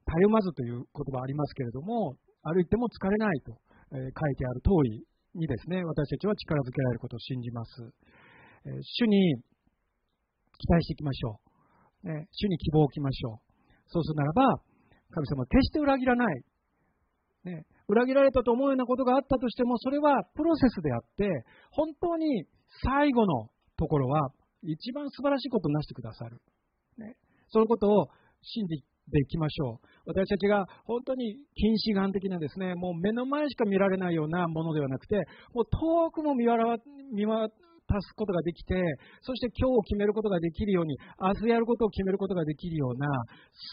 [0.07, 3.53] たゆまずという言葉ありますけれども、歩いても疲れないと、
[3.93, 7.71] えー、書いてある通りにですね、私たちは力づけられることを信じます。
[8.67, 9.37] えー、主に
[10.59, 11.41] 期待していきましょ
[12.05, 12.09] う。
[12.09, 13.51] ね、主に希望を置きましょう。
[13.87, 14.63] そうするならば、
[15.11, 16.43] 神様は決して裏切らない。
[17.45, 22.45] ね、裏切られたと思うようなことがあったとしても、それはプロセスであって、本当に
[22.85, 24.31] 最後のところは、
[24.63, 26.39] 一番素晴らしいことをなしてくださる。
[26.99, 27.17] ね、
[27.49, 28.09] そのことを
[28.43, 28.77] 信じ
[29.11, 29.87] ていきましょう。
[30.07, 35.17] 私たちが本当に近視眼的なですね、もう目の前しか見られないようなものではなくて、
[35.55, 38.75] もう遠くも見渡すことができて、
[39.23, 43.07] そして今日を決めることができるように、明日やることを決めることができるような、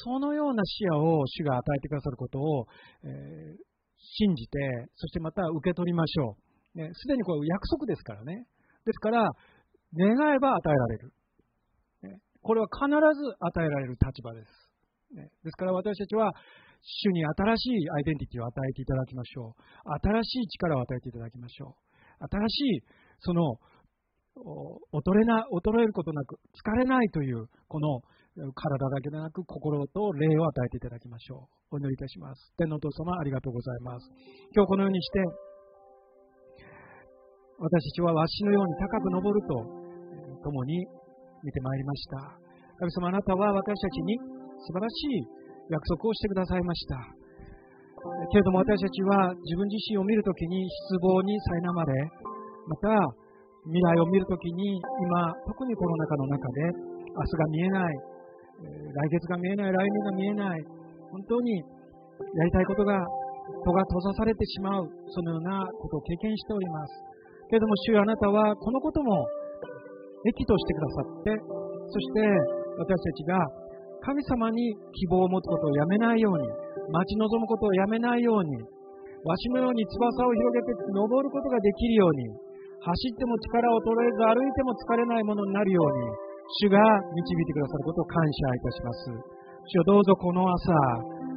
[0.03, 2.65] そのような視野を主が与えてくださることを、
[3.03, 3.55] えー、
[3.99, 6.37] 信じて、そしてまた受け取りましょ
[6.75, 6.79] う。
[6.79, 8.45] ね、すでにこれ約束ですからね。
[8.87, 9.27] ですから、
[9.99, 11.11] 願えば与えられる。
[12.03, 14.47] ね、これは必ず与えられる立場です。
[15.11, 16.31] ね、ですから私たちは、
[17.03, 19.91] 主に新しいアイデンティティを与えていただきましょう。
[19.99, 22.23] 新しい力を与えていただきましょう。
[22.31, 22.81] 新しい、
[23.19, 23.59] その、
[24.93, 28.01] 衰れな、衰えることなく、疲れないという、この、
[28.53, 31.75] 体だけでなく心と霊を与えていただきましょう。
[31.75, 32.53] お祈りいたします。
[32.55, 34.07] 天皇父様ありがとうございます。
[34.53, 35.19] 今日このようにして、
[37.57, 39.65] 私たちはわしのように高く登ると、
[40.45, 40.85] 共に
[41.41, 42.37] 見てまいりました。
[42.77, 44.13] 神様あなたは私たちに
[44.61, 45.25] 素晴らしい
[45.73, 47.01] 約束をしてくださいました。
[48.29, 51.93] けれども私たちは自分自身を見るときに失望に苛まれ、
[52.69, 52.93] また
[53.65, 57.95] 未来を見るときに今、特にコロナ禍の中で明日が見えない、
[58.93, 60.61] 来月が見えない、来年が見えない、
[61.09, 63.01] 本当にやりたいことが
[63.65, 67.16] 戸が閉ざされてしまう、そのようなことを経験しております。
[67.49, 69.25] けれども、主よあなたはこのことも
[70.27, 71.31] 益としてくださって、
[71.87, 72.19] そして
[72.77, 73.39] 私たちが
[74.03, 76.47] 神様に希望を持つことをやめないように、
[76.91, 78.55] 待ち望むことをやめないように、
[79.25, 82.47] わしのように翼を広げて登ることができるように、
[82.79, 86.27] 走っても力を取れず歩いても疲れないものになるように、
[86.63, 89.11] 主が導いてくださることを感謝いたします。
[89.67, 90.71] 主よどうぞこの朝、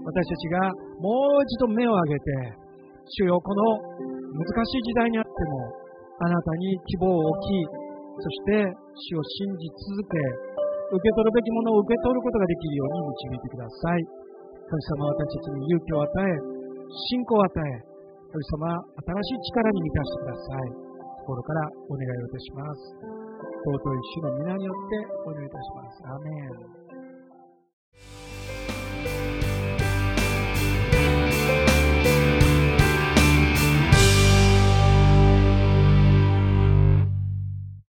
[0.07, 0.71] 私たちが
[1.03, 2.71] もう一度目を上げて、
[3.19, 4.07] 主よこの
[4.39, 5.80] 難しい時代にあっても、
[6.21, 8.61] あなたに希望を置き、そして
[8.93, 9.65] 主を信じ
[9.97, 10.21] 続け、
[10.93, 14.05] 受け取るべきものを受け取ることができるように導いてください。
[14.69, 16.37] 神様私たちに勇気を与え、
[17.09, 17.89] 信仰を与え、
[18.29, 20.77] 神様新しい力に満たしてください。
[21.25, 22.93] 心からお願いをいたします。
[23.65, 26.05] 尊い主の皆によってお願いいたします。
[26.05, 26.29] アメ
[28.37, 28.40] ン。